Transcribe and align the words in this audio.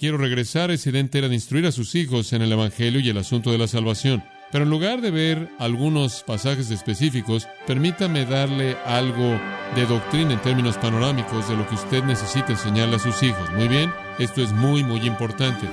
Quiero 0.00 0.16
regresar 0.16 0.70
a 0.70 0.72
esa 0.72 0.88
idea 0.88 1.02
entera 1.02 1.28
de 1.28 1.34
instruir 1.34 1.66
a 1.66 1.72
sus 1.72 1.94
hijos 1.94 2.32
en 2.32 2.40
el 2.40 2.50
Evangelio 2.50 3.00
y 3.00 3.10
el 3.10 3.18
asunto 3.18 3.52
de 3.52 3.58
la 3.58 3.68
salvación. 3.68 4.24
Pero 4.50 4.64
en 4.64 4.70
lugar 4.70 5.02
de 5.02 5.10
ver 5.10 5.50
algunos 5.58 6.22
pasajes 6.22 6.70
específicos, 6.70 7.46
permítame 7.66 8.24
darle 8.24 8.78
algo 8.86 9.38
de 9.76 9.84
doctrina 9.86 10.32
en 10.32 10.40
términos 10.40 10.78
panorámicos 10.78 11.50
de 11.50 11.54
lo 11.54 11.68
que 11.68 11.74
usted 11.74 12.02
necesita 12.02 12.52
enseñarle 12.52 12.96
a 12.96 12.98
sus 12.98 13.22
hijos. 13.22 13.50
Muy 13.52 13.68
bien, 13.68 13.92
esto 14.18 14.42
es 14.42 14.52
muy, 14.52 14.82
muy 14.82 15.06
importante. 15.06 15.68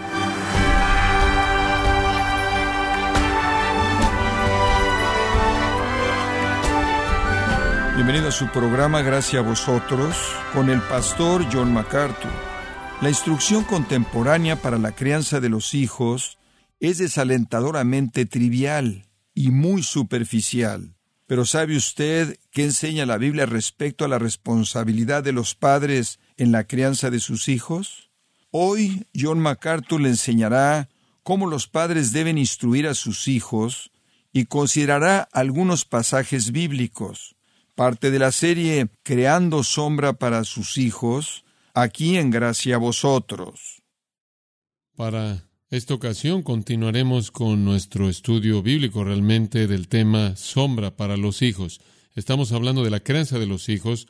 Bienvenido 7.95 8.27
a 8.27 8.31
su 8.33 8.49
programa 8.49 9.01
Gracias 9.01 9.41
a 9.41 9.47
vosotros 9.47 10.17
con 10.51 10.69
el 10.69 10.81
pastor 10.81 11.45
John 11.49 11.73
MacArthur. 11.73 12.56
La 12.99 13.09
instrucción 13.09 13.63
contemporánea 13.63 14.61
para 14.61 14.79
la 14.79 14.93
crianza 14.93 15.39
de 15.39 15.49
los 15.49 15.75
hijos 15.75 16.39
es 16.79 16.97
desalentadoramente 16.97 18.25
trivial 18.25 19.05
y 19.35 19.51
muy 19.51 19.83
superficial. 19.83 20.95
Pero 21.27 21.45
¿sabe 21.45 21.77
usted 21.77 22.39
qué 22.51 22.63
enseña 22.63 23.05
la 23.05 23.17
Biblia 23.17 23.45
respecto 23.45 24.03
a 24.03 24.07
la 24.07 24.17
responsabilidad 24.17 25.23
de 25.23 25.31
los 25.31 25.53
padres 25.53 26.19
en 26.37 26.51
la 26.51 26.63
crianza 26.63 27.11
de 27.11 27.19
sus 27.19 27.49
hijos? 27.49 28.09
Hoy 28.49 29.05
John 29.15 29.39
MacArthur 29.39 30.01
le 30.01 30.09
enseñará 30.09 30.89
cómo 31.21 31.45
los 31.45 31.67
padres 31.67 32.13
deben 32.13 32.37
instruir 32.37 32.87
a 32.87 32.95
sus 32.95 33.27
hijos 33.27 33.91
y 34.33 34.45
considerará 34.45 35.27
algunos 35.31 35.85
pasajes 35.85 36.51
bíblicos 36.51 37.37
parte 37.77 38.09
de 38.09 38.17
la 38.17 38.31
serie 38.31 38.89
Creando 39.03 39.63
sombra 39.63 40.13
para 40.13 40.43
sus 40.45 40.79
hijos, 40.79 41.45
aquí 41.81 42.17
en 42.17 42.31
Gracia 42.31 42.75
a 42.75 42.79
vosotros. 42.79 43.83
Para 44.95 45.47
esta 45.69 45.93
ocasión 45.93 46.41
continuaremos 46.41 47.29
con 47.29 47.63
nuestro 47.63 48.09
estudio 48.09 48.63
bíblico 48.63 49.03
realmente 49.03 49.67
del 49.67 49.87
tema 49.87 50.35
sombra 50.35 50.95
para 50.95 51.17
los 51.17 51.43
hijos. 51.43 51.79
Estamos 52.15 52.51
hablando 52.51 52.83
de 52.83 52.89
la 52.89 53.01
crianza 53.01 53.37
de 53.37 53.45
los 53.45 53.69
hijos, 53.69 54.07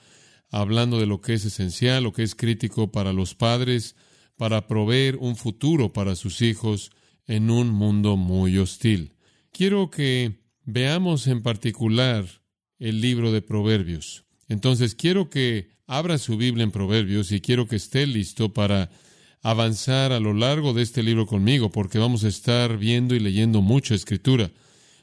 hablando 0.49 0.97
de 0.97 1.07
lo 1.07 1.19
que 1.19 1.33
es 1.33 1.43
esencial, 1.43 2.05
lo 2.05 2.13
que 2.13 2.23
es 2.23 2.35
crítico 2.35 2.89
para 2.89 3.11
los 3.11 3.35
padres, 3.35 3.97
para 4.37 4.67
proveer 4.67 5.17
un 5.17 5.35
futuro 5.35 5.91
para 5.91 6.15
sus 6.15 6.41
hijos 6.41 6.91
en 7.25 7.49
un 7.49 7.69
mundo 7.69 8.15
muy 8.15 8.57
hostil. 8.59 9.17
Quiero 9.51 9.89
que 9.89 10.39
veamos 10.63 11.27
en 11.27 11.41
particular 11.41 12.25
el 12.79 13.01
libro 13.01 13.33
de 13.33 13.41
Proverbios. 13.41 14.23
Entonces 14.47 14.95
quiero 14.95 15.29
que 15.29 15.76
abra 15.87 16.17
su 16.17 16.37
Biblia 16.37 16.63
en 16.63 16.71
Proverbios 16.71 17.31
y 17.31 17.39
quiero 17.39 17.65
que 17.65 17.77
esté 17.77 18.05
listo 18.05 18.53
para 18.53 18.91
avanzar 19.41 20.11
a 20.11 20.19
lo 20.19 20.33
largo 20.33 20.73
de 20.73 20.83
este 20.83 21.01
libro 21.01 21.25
conmigo, 21.25 21.71
porque 21.71 21.97
vamos 21.97 22.25
a 22.25 22.27
estar 22.27 22.77
viendo 22.77 23.15
y 23.15 23.19
leyendo 23.19 23.61
mucha 23.61 23.95
escritura. 23.95 24.51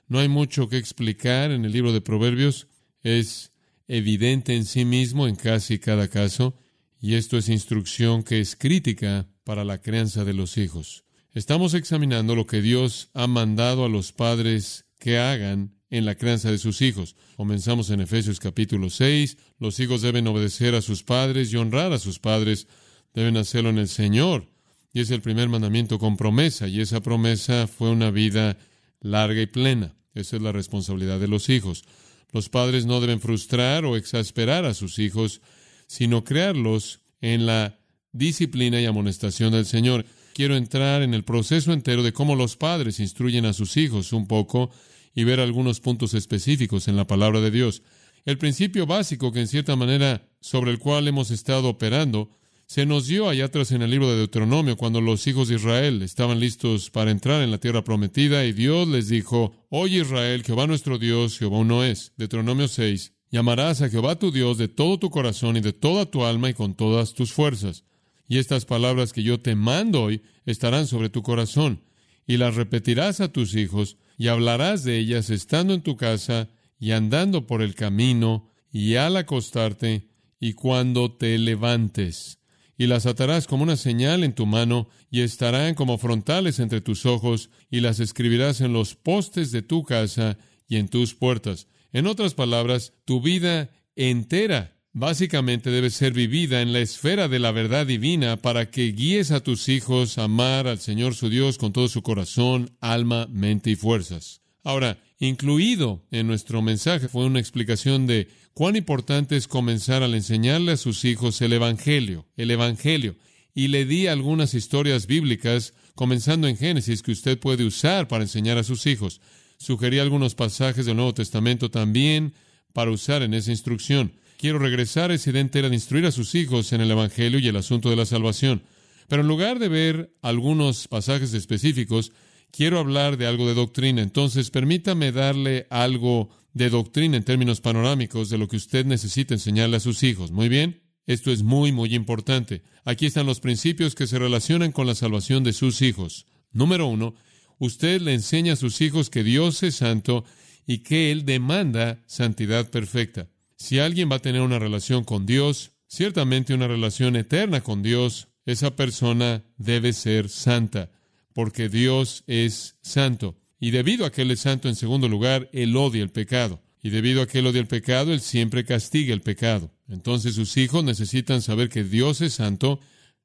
No 0.07 0.19
hay 0.19 0.29
mucho 0.29 0.69
que 0.69 0.77
explicar 0.77 1.51
en 1.51 1.65
el 1.65 1.73
libro 1.73 1.93
de 1.93 2.03
Proverbios, 2.03 2.67
es 3.03 3.53
evidente 3.89 4.55
en 4.55 4.67
sí 4.67 4.85
mismo 4.85 5.27
en 5.27 5.37
casi 5.37 5.79
cada 5.79 6.09
caso, 6.09 6.55
y 7.01 7.15
esto 7.15 7.39
es 7.39 7.49
instrucción 7.49 8.23
que 8.23 8.41
es 8.41 8.55
crítica 8.55 9.27
para 9.45 9.65
la 9.65 9.81
crianza 9.81 10.25
de 10.25 10.35
los 10.35 10.59
hijos. 10.59 11.05
Estamos 11.33 11.75
examinando 11.75 12.35
lo 12.35 12.47
que 12.47 12.63
Dios 12.63 13.11
ha 13.15 13.27
mandado 13.27 13.85
a 13.85 13.89
los 13.89 14.13
padres 14.13 14.87
que 14.99 15.19
hagan 15.19 15.75
en 15.95 16.05
la 16.05 16.17
crianza 16.17 16.51
de 16.51 16.59
sus 16.59 16.83
hijos. 16.83 17.15
Comenzamos 17.37 17.89
en 17.91 18.01
Efesios 18.01 18.41
capítulo 18.41 18.91
6. 18.91 19.37
Los 19.61 19.79
hijos 19.79 20.03
deben 20.03 20.27
obedecer 20.27 20.75
a 20.75 20.83
sus 20.83 21.05
padres 21.05 21.53
y 21.53 21.57
honrar 21.57 21.93
a 21.93 22.01
sus 22.01 22.19
padres. 22.19 22.67
Deben 23.15 23.37
hacerlo 23.37 23.71
en 23.71 23.79
el 23.79 23.87
Señor. 23.87 24.51
Y 24.93 25.01
es 25.01 25.13
el 25.13 25.23
primer 25.23 25.49
mandamiento 25.49 26.01
con 26.01 26.17
promesa. 26.17 26.67
Y 26.67 26.81
esa 26.81 27.01
promesa 27.01 27.69
fue 27.69 27.91
una 27.91 28.11
vida 28.11 28.59
larga 29.01 29.41
y 29.41 29.47
plena. 29.47 29.95
Esa 30.15 30.35
es 30.35 30.43
la 30.43 30.51
responsabilidad 30.51 31.21
de 31.21 31.29
los 31.29 31.49
hijos. 31.49 31.85
Los 32.33 32.49
padres 32.49 32.87
no 32.87 33.01
deben 33.01 33.21
frustrar 33.21 33.85
o 33.85 33.97
exasperar 33.97 34.65
a 34.65 34.75
sus 34.75 34.99
hijos, 34.99 35.43
sino 35.87 36.25
crearlos 36.25 37.03
en 37.21 37.47
la 37.47 37.79
disciplina 38.11 38.81
y 38.81 38.87
amonestación 38.87 39.53
del 39.53 39.65
Señor. 39.65 40.05
Quiero 40.35 40.57
entrar 40.57 41.03
en 41.03 41.15
el 41.15 41.23
proceso 41.23 41.73
entero 41.73 42.03
de 42.03 42.13
cómo 42.13 42.35
los 42.35 42.57
padres 42.57 42.99
instruyen 42.99 43.47
a 43.47 43.53
sus 43.53 43.77
hijos 43.77 44.13
un 44.13 44.27
poco 44.27 44.73
y 45.15 45.25
ver 45.25 45.41
algunos 45.41 45.81
puntos 45.81 46.15
específicos 46.15 46.89
en 46.89 46.97
la 46.97 47.07
palabra 47.07 47.41
de 47.41 47.51
Dios. 47.51 47.83
El 48.25 48.39
principio 48.39 48.87
básico 48.87 49.33
que 49.33 49.41
en 49.41 49.49
cierta 49.49 49.77
manera 49.77 50.29
sobre 50.41 50.71
el 50.71 50.79
cual 50.79 51.07
hemos 51.09 51.31
estado 51.31 51.69
operando 51.69 52.31
se 52.67 52.87
nos 52.87 53.07
dio 53.07 53.29
allá 53.29 53.45
atrás 53.45 53.73
en 53.73 53.83
el 53.83 53.91
libro 53.91 54.11
de 54.11 54.17
Deuteronomio 54.17 54.77
cuando 54.77 55.01
los 55.01 55.27
hijos 55.27 55.49
de 55.49 55.57
Israel 55.57 56.01
estaban 56.03 56.41
listos 56.41 56.91
para 56.91 57.11
entrar 57.11 57.43
en 57.43 57.51
la 57.51 57.59
tierra 57.59 57.85
prometida 57.85 58.45
y 58.47 58.53
Dios 58.53 58.89
les 58.89 59.09
dijo, 59.09 59.53
Oye 59.69 60.01
Israel, 60.01 60.43
Jehová 60.43 60.67
nuestro 60.67 60.99
Dios, 60.99 61.39
Jehová 61.39 61.59
uno 61.59 61.85
es. 61.85 62.13
Deuteronomio 62.17 62.67
6. 62.67 63.13
Llamarás 63.31 63.83
a 63.83 63.91
Jehová 63.91 64.19
tu 64.19 64.33
Dios 64.33 64.57
de 64.57 64.69
todo 64.69 64.99
tu 64.99 65.11
corazón 65.11 65.57
y 65.57 65.61
de 65.61 65.73
toda 65.73 66.07
tu 66.07 66.25
alma 66.25 66.49
y 66.51 66.55
con 66.55 66.75
todas 66.75 67.13
tus 67.13 67.33
fuerzas. 67.33 67.85
Y 68.29 68.39
estas 68.39 68.65
palabras 68.65 69.13
que 69.13 69.23
yo 69.23 69.41
te 69.41 69.55
mando 69.55 70.05
hoy 70.05 70.23
estarán 70.47 70.87
sobre 70.87 71.11
tu 71.11 71.23
corazón, 71.23 71.83
y 72.27 72.37
las 72.37 72.55
repetirás 72.55 73.21
a 73.21 73.33
tus 73.33 73.55
hijos, 73.55 73.97
y 74.17 74.29
hablarás 74.29 74.85
de 74.85 74.99
ellas 74.99 75.31
estando 75.31 75.75
en 75.75 75.83
tu 75.83 75.97
casa 75.97 76.49
y 76.79 76.93
andando 76.93 77.47
por 77.47 77.63
el 77.63 77.75
camino 77.75 78.51
y 78.71 78.97
al 78.97 79.17
acostarte 79.17 80.09
y 80.41 80.53
cuando 80.53 81.17
te 81.17 81.39
levantes. 81.39 82.39
Y 82.77 82.87
las 82.87 83.07
atarás 83.07 83.47
como 83.47 83.63
una 83.63 83.77
señal 83.77 84.25
en 84.25 84.35
tu 84.35 84.47
mano 84.47 84.89
y 85.11 85.21
estarán 85.21 85.75
como 85.75 85.97
frontales 85.99 86.59
entre 86.59 86.81
tus 86.81 87.07
ojos 87.07 87.51
y 87.71 87.81
las 87.81 88.01
escribirás 88.01 88.61
en 88.61 88.73
los 88.73 88.97
postes 88.97 89.53
de 89.53 89.63
tu 89.63 89.85
casa 89.85 90.39
y 90.69 90.77
en 90.77 90.89
tus 90.89 91.15
puertas. 91.15 91.69
En 91.93 92.07
otras 92.07 92.35
palabras, 92.35 92.93
tu 93.05 93.21
vida 93.21 93.71
entera 93.95 94.74
básicamente 94.95 95.71
debe 95.71 95.91
ser 95.91 96.13
vivida 96.13 96.63
en 96.63 96.73
la 96.73 96.79
esfera 96.79 97.29
de 97.29 97.41
la 97.41 97.51
verdad 97.51 97.85
divina 97.85 98.37
para 98.37 98.71
que 98.71 98.93
guíes 98.93 99.33
a 99.33 99.41
tus 99.41 99.69
hijos 99.69 100.17
a 100.17 100.25
amar 100.25 100.69
al 100.69 100.79
Señor 100.79 101.15
su 101.15 101.29
Dios 101.29 101.59
con 101.59 101.73
todo 101.73 101.89
su 101.89 102.03
corazón, 102.03 102.71
alma, 102.81 103.27
mente 103.31 103.71
y 103.71 103.77
fuerzas. 103.77 104.41
Ahora, 104.63 105.03
incluido 105.19 106.07
en 106.13 106.29
nuestro 106.29 106.63
mensaje 106.63 107.09
fue 107.09 107.27
una 107.27 107.41
explicación 107.41 108.07
de 108.07 108.29
cuán 108.55 108.77
importante 108.77 109.37
es 109.37 109.49
comenzar 109.49 110.05
al 110.05 110.15
enseñarle 110.15 110.73
a 110.73 110.77
sus 110.77 111.05
hijos 111.05 111.43
el 111.43 111.53
Evangelio, 111.53 112.27
el 112.37 112.53
Evangelio, 112.53 113.17
y 113.53 113.69
le 113.69 113.85
di 113.87 114.07
algunas 114.07 114.55
historias 114.55 115.07
bíblicas, 115.07 115.75
comenzando 115.97 116.47
en 116.47 116.57
Génesis, 116.57 117.03
que 117.03 117.13
usted 117.13 117.39
puede 117.39 117.65
usar 117.65 118.07
para 118.07 118.25
enseñar 118.25 118.59
a 118.59 118.65
sus 118.65 118.87
hijos. 118.87 119.21
Sugerí 119.59 119.99
algunos 119.99 120.35
pasajes 120.35 120.87
del 120.87 120.97
Nuevo 120.97 121.15
Testamento 121.15 121.71
también 121.71 122.33
para 122.73 122.91
usar 122.91 123.23
en 123.23 123.35
esa 123.35 123.51
instrucción. 123.51 124.13
Quiero 124.37 124.59
regresar 124.59 125.11
esa 125.11 125.31
idea 125.31 125.41
entera 125.41 125.69
de 125.69 125.75
instruir 125.75 126.07
a 126.07 126.13
sus 126.13 126.35
hijos 126.35 126.73
en 126.73 126.81
el 126.81 126.91
Evangelio 126.91 127.39
y 127.39 127.49
el 127.49 127.57
asunto 127.57 127.91
de 127.91 127.97
la 127.97 128.07
salvación. 128.07 128.63
Pero 129.09 129.23
en 129.23 129.29
lugar 129.29 129.59
de 129.59 129.69
ver 129.69 130.15
algunos 130.23 130.89
pasajes 130.89 131.35
específicos, 131.35 132.13
quiero 132.51 132.79
hablar 132.79 133.17
de 133.17 133.27
algo 133.27 133.47
de 133.47 133.55
doctrina. 133.55 134.03
Entonces, 134.03 134.51
permítame 134.51 135.13
darle 135.13 135.67
algo 135.71 136.31
de 136.53 136.71
doctrina 136.71 137.17
en 137.17 137.25
términos 137.25 137.61
panorámicos 137.61 138.31
de 138.31 138.39
lo 138.39 138.49
que 138.49 138.57
usted 138.57 138.87
necesita 138.87 139.35
enseñarle 139.35 139.77
a 139.77 139.81
sus 139.81 140.03
hijos. 140.03 140.31
Muy 140.31 140.49
bien, 140.49 140.83
esto 141.07 141.31
es 141.31 141.43
muy, 141.43 141.73
muy 141.73 141.95
importante. 141.95 142.63
Aquí 142.85 143.07
están 143.07 143.27
los 143.27 143.41
principios 143.41 143.95
que 143.95 144.07
se 144.07 144.19
relacionan 144.19 144.73
con 144.73 144.87
la 144.87 144.95
salvación 144.95 145.45
de 145.45 145.53
sus 145.53 145.83
hijos. 145.83 146.27
Número 146.53 146.87
uno, 146.87 147.15
usted 147.59 148.01
le 148.01 148.15
enseña 148.15 148.55
a 148.55 148.57
sus 148.57 148.81
hijos 148.81 149.11
que 149.11 149.25
Dios 149.25 149.63
es 149.63 149.77
santo 149.77 150.25
y 150.67 150.79
que 150.79 151.11
Él 151.11 151.25
demanda 151.25 152.03
santidad 152.07 152.71
perfecta. 152.71 153.29
Si 153.57 153.79
alguien 153.79 154.11
va 154.11 154.17
a 154.17 154.23
tener 154.23 154.43
una 154.43 154.59
relación 154.59 155.05
con 155.05 155.27
Dios, 155.27 155.73
ciertamente 155.87 156.55
una 156.55 156.69
relación 156.69 157.17
eterna 157.17 157.63
con 157.63 157.83
Dios, 157.83 158.29
esa 158.47 158.77
persona 158.77 159.45
debe 159.57 159.93
ser 159.93 160.29
santa, 160.29 160.91
porque 161.33 161.69
Dios 161.69 162.25
es 162.27 162.77
santo. 162.83 163.37
Y 163.59 163.71
debido 163.71 164.05
a 164.05 164.13
que 164.13 164.23
Él 164.23 164.31
es 164.31 164.41
santo, 164.41 164.69
en 164.69 164.77
segundo 164.77 165.09
lugar, 165.09 165.49
Él 165.53 165.77
odia 165.77 166.03
el 166.03 166.11
pecado. 166.11 166.63
Y 166.83 166.91
debido 166.91 167.23
a 167.23 167.27
que 167.27 167.39
Él 167.39 167.47
odia 167.47 167.61
el 167.61 167.67
pecado, 167.67 168.13
Él 168.13 168.21
siempre 168.21 168.65
castiga 168.65 169.15
el 169.15 169.23
pecado. 169.23 169.73
Entonces 169.89 170.35
sus 170.35 170.57
hijos 170.57 170.85
necesitan 170.85 171.41
saber 171.41 171.69
que 171.69 171.85
Dios 171.85 172.21
es 172.21 172.35
santo, 172.35 172.81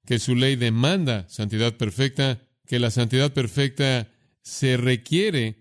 que 0.06 0.20
su 0.20 0.36
ley 0.36 0.56
demanda 0.56 1.28
santidad 1.28 1.76
perfecta, 1.76 2.40
que 2.66 2.80
la 2.80 2.92
santidad 2.92 3.34
perfecta 3.34 4.10
se 4.42 4.78
requiere 4.78 5.59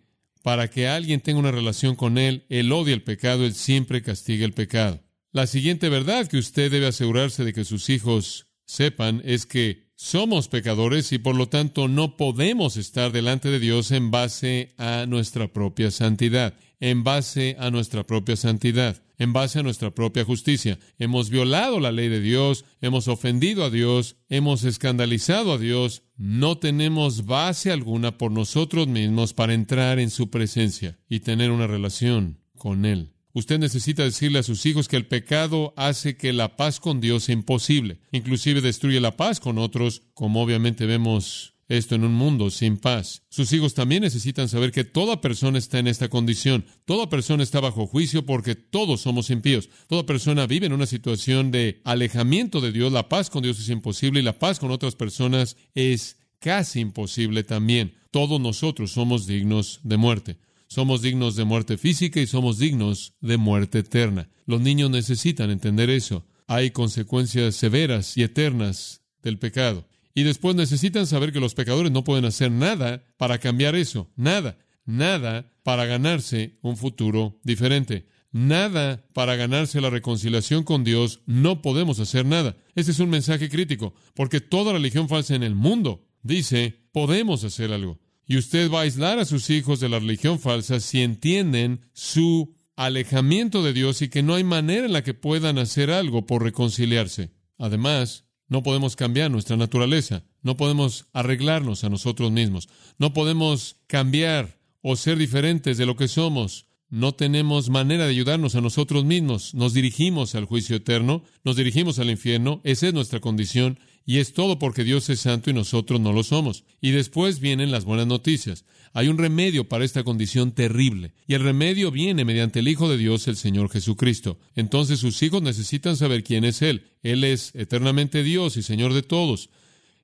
para 0.49 0.71
que 0.71 0.89
alguien 0.89 1.21
tenga 1.21 1.41
una 1.41 1.51
relación 1.51 1.95
con 1.95 2.17
Él, 2.17 2.47
Él 2.49 2.73
odia 2.73 2.95
el 2.95 3.03
pecado, 3.03 3.45
Él 3.45 3.53
siempre 3.53 4.01
castiga 4.01 4.47
el 4.47 4.55
pecado. 4.55 5.05
La 5.31 5.47
siguiente 5.47 5.91
verdad 5.91 6.27
que 6.27 6.39
usted 6.39 6.71
debe 6.71 6.87
asegurarse 6.87 7.45
de 7.45 7.53
que 7.53 7.67
sus 7.67 7.91
hijos 7.91 8.47
sepan 8.65 9.21
es 9.27 9.45
que 9.45 9.88
somos 9.99 10.47
pecadores 10.47 11.11
y 11.11 11.19
por 11.19 11.35
lo 11.35 11.49
tanto 11.49 11.89
no 11.89 12.17
podemos 12.17 12.77
estar 12.77 13.11
delante 13.11 13.51
de 13.51 13.59
Dios 13.59 13.91
en 13.91 14.13
base 14.13 14.73
a 14.79 15.07
nuestra 15.09 15.53
propia 15.53 15.91
santidad, 15.91 16.55
en 16.79 17.03
base 17.03 17.57
a 17.59 17.73
nuestra 17.73 18.05
propia 18.05 18.37
santidad, 18.37 19.03
en 19.19 19.33
base 19.33 19.59
a 19.59 19.65
nuestra 19.65 19.91
propia 19.91 20.25
justicia. 20.25 20.79
Hemos 21.01 21.31
violado 21.31 21.81
la 21.81 21.91
ley 21.91 22.09
de 22.09 22.21
Dios, 22.21 22.65
hemos 22.81 23.09
ofendido 23.09 23.65
a 23.65 23.71
Dios, 23.71 24.15
hemos 24.29 24.63
escandalizado 24.63 25.53
a 25.53 25.59
Dios, 25.59 26.05
no 26.17 26.59
tenemos 26.59 27.27
base 27.27 27.73
alguna 27.73 28.17
por 28.19 28.31
nosotros 28.31 28.87
mismos 28.87 29.35
para 29.35 29.53
entrar 29.53 29.99
en 29.99 30.11
su 30.11 30.31
presencia 30.31 30.97
y 31.09 31.21
tener 31.21 31.51
una 31.51 31.67
relación 31.67 32.39
con 32.57 32.85
Él. 32.85 33.18
Usted 33.39 33.61
necesita 33.61 34.03
decirle 34.03 34.41
a 34.41 34.43
sus 34.43 34.67
hijos 34.67 34.89
que 34.89 34.97
el 34.97 35.07
pecado 35.07 35.73
hace 35.77 36.17
que 36.17 36.33
la 36.33 36.57
paz 36.57 36.81
con 36.81 37.01
Dios 37.01 37.23
sea 37.23 37.35
imposible. 37.35 38.01
Inclusive 38.11 38.61
destruye 38.61 38.99
la 39.01 39.17
paz 39.17 39.39
con 39.39 39.59
otros, 39.59 40.03
como 40.13 40.43
obviamente 40.43 40.87
vemos 40.87 41.55
esto 41.69 41.95
en 41.95 42.03
un 42.03 42.15
mundo 42.15 42.51
sin 42.51 42.79
paz. 42.79 43.23
Sus 43.29 43.53
hijos 43.53 43.75
también 43.75 44.03
necesitan 44.03 44.49
saber 44.49 44.73
que 44.73 44.83
toda 44.83 45.21
persona 45.21 45.57
está 45.57 45.79
en 45.79 45.87
esta 45.87 46.09
condición. 46.09 46.67
Toda 46.85 47.09
persona 47.09 47.45
está 47.45 47.61
bajo 47.61 47.87
juicio 47.87 48.27
porque 48.27 48.57
todos 48.57 49.03
somos 49.03 49.31
impíos. 49.31 49.69
Toda 49.87 50.05
persona 50.05 50.49
vive 50.49 50.67
en 50.67 50.73
una 50.73 50.87
situación 50.87 51.53
de 51.53 51.81
alejamiento 51.85 52.61
de 52.61 52.73
Dios. 52.73 52.93
La 52.93 53.09
paz 53.09 53.31
con 53.31 53.45
Dios 53.45 53.61
es 53.61 53.69
imposible 53.69 54.19
y 54.19 54.25
la 54.25 54.37
paz 54.41 54.59
con 54.59 54.73
otras 54.73 54.97
personas 54.97 55.57
es 55.77 56.17
casi 56.41 56.81
imposible 56.81 57.45
también. 57.45 57.95
Todos 58.11 58.41
nosotros 58.41 58.91
somos 58.91 59.29
dignos 59.29 59.79
de 59.85 59.97
muerte. 59.97 60.39
Somos 60.69 61.01
dignos 61.01 61.35
de 61.35 61.45
muerte 61.45 61.79
física 61.79 62.21
y 62.21 62.27
somos 62.27 62.59
dignos 62.59 63.15
de 63.21 63.39
muerte 63.39 63.79
eterna. 63.81 64.29
Los 64.45 64.61
niños 64.61 64.91
necesitan 64.91 65.51
entender 65.51 65.89
eso. 65.89 66.27
Hay 66.47 66.71
consecuencias 66.71 67.57
severas 67.57 68.17
y 68.17 68.23
eternas 68.23 69.03
del 69.23 69.39
pecado. 69.39 69.89
Y 70.15 70.25
después 70.25 70.55
necesitan 70.57 71.07
saber 71.07 71.33
que 71.33 71.41
los 71.41 71.55
pecadores 71.55 71.91
no 71.91 72.05
pueden 72.05 72.27
hacer 72.27 72.51
nada 72.51 73.03
para 73.17 73.39
cambiar 73.39 73.77
eso. 73.77 74.11
Nada. 74.15 74.59
Nada 74.85 75.53
para 75.63 75.87
ganarse 75.87 76.59
un 76.61 76.77
futuro 76.77 77.41
diferente. 77.45 78.07
Nada 78.31 79.07
para 79.15 79.37
ganarse 79.37 79.81
la 79.81 79.91
reconciliación 79.91 80.65
con 80.65 80.85
Dios. 80.85 81.21
No 81.25 81.63
podemos 81.63 81.99
hacer 81.99 82.27
nada. 82.27 82.57
Este 82.75 82.93
es 82.93 83.01
un 83.01 83.09
mensaje 83.09 83.49
crítico, 83.49 83.95
porque 84.15 84.41
toda 84.41 84.73
religión 84.75 85.09
falsa 85.09 85.35
en 85.35 85.43
el 85.43 85.55
mundo 85.55 86.07
dice, 86.23 86.89
podemos 86.93 87.45
hacer 87.45 87.73
algo. 87.73 87.99
Y 88.29 88.37
usted 88.37 88.71
va 88.71 88.81
a 88.81 88.83
aislar 88.83 89.19
a 89.19 89.25
sus 89.25 89.49
hijos 89.49 89.81
de 89.81 89.89
la 89.89 89.99
religión 89.99 90.39
falsa 90.39 90.81
si 90.81 91.01
entienden 91.01 91.81
su 91.95 92.55
alejamiento 92.77 93.63
de 93.63 93.73
Dios 93.73 94.03
y 94.03 94.09
que 94.09 94.23
no 94.23 94.35
hay 94.35 94.45
manera 94.45 94.85
en 94.85 94.93
la 94.93 95.03
que 95.03 95.15
puedan 95.15 95.59
hacer 95.59 95.91
algo 95.91 96.27
por 96.27 96.45
reconciliarse. 96.45 97.31
Además, 97.57 98.27
no 98.47 98.63
podemos 98.63 98.97
cambiar 98.97 99.31
nuestra 99.31 99.57
naturaleza, 99.57 100.25
no 100.43 100.57
podemos 100.57 101.07
arreglarnos 101.15 101.85
a 101.85 101.89
nosotros 101.89 102.31
mismos, 102.31 102.69
no 102.99 103.15
podemos 103.15 103.77
cambiar 103.87 104.61
o 104.83 104.95
ser 104.97 105.17
diferentes 105.19 105.79
de 105.79 105.87
lo 105.87 105.97
que 105.97 106.07
somos. 106.07 106.67
No 106.91 107.13
tenemos 107.13 107.69
manera 107.69 108.05
de 108.05 108.11
ayudarnos 108.11 108.55
a 108.55 108.63
nosotros 108.63 109.05
mismos. 109.05 109.55
Nos 109.55 109.75
dirigimos 109.75 110.35
al 110.35 110.47
juicio 110.47 110.77
eterno, 110.77 111.23
nos 111.45 111.57
dirigimos 111.57 111.99
al 111.99 112.09
infierno, 112.09 112.63
esa 112.65 112.89
es 112.89 112.95
nuestra 112.95 113.21
condición, 113.21 113.79
y 114.09 114.21
es 114.21 114.33
todo 114.33 114.59
porque 114.59 114.85
Dios 114.85 115.11
es 115.11 115.21
santo 115.21 115.51
y 115.51 115.53
nosotros 115.53 116.01
no 116.01 116.15
lo 116.15 116.23
somos. 116.23 116.65
Y 116.81 116.93
después 116.93 117.41
vienen 117.41 117.71
las 117.71 117.85
buenas 117.85 118.07
noticias. 118.07 118.65
Hay 118.95 119.09
un 119.09 119.19
remedio 119.19 119.69
para 119.69 119.85
esta 119.85 120.03
condición 120.03 120.53
terrible. 120.53 121.13
Y 121.27 121.35
el 121.35 121.43
remedio 121.43 121.91
viene 121.91 122.25
mediante 122.25 122.61
el 122.61 122.69
Hijo 122.69 122.89
de 122.89 122.97
Dios, 122.97 123.29
el 123.29 123.37
Señor 123.37 123.69
Jesucristo. 123.69 124.39
Entonces 124.55 125.01
sus 125.01 125.23
hijos 125.23 125.43
necesitan 125.43 125.99
saber 125.99 126.25
quién 126.25 126.47
es 126.47 126.63
Él. 126.63 126.87
Él 127.03 127.23
es 127.23 127.55
eternamente 127.55 128.23
Dios 128.23 128.57
y 128.57 128.63
Señor 128.63 128.95
de 128.95 129.03
todos. 129.03 129.51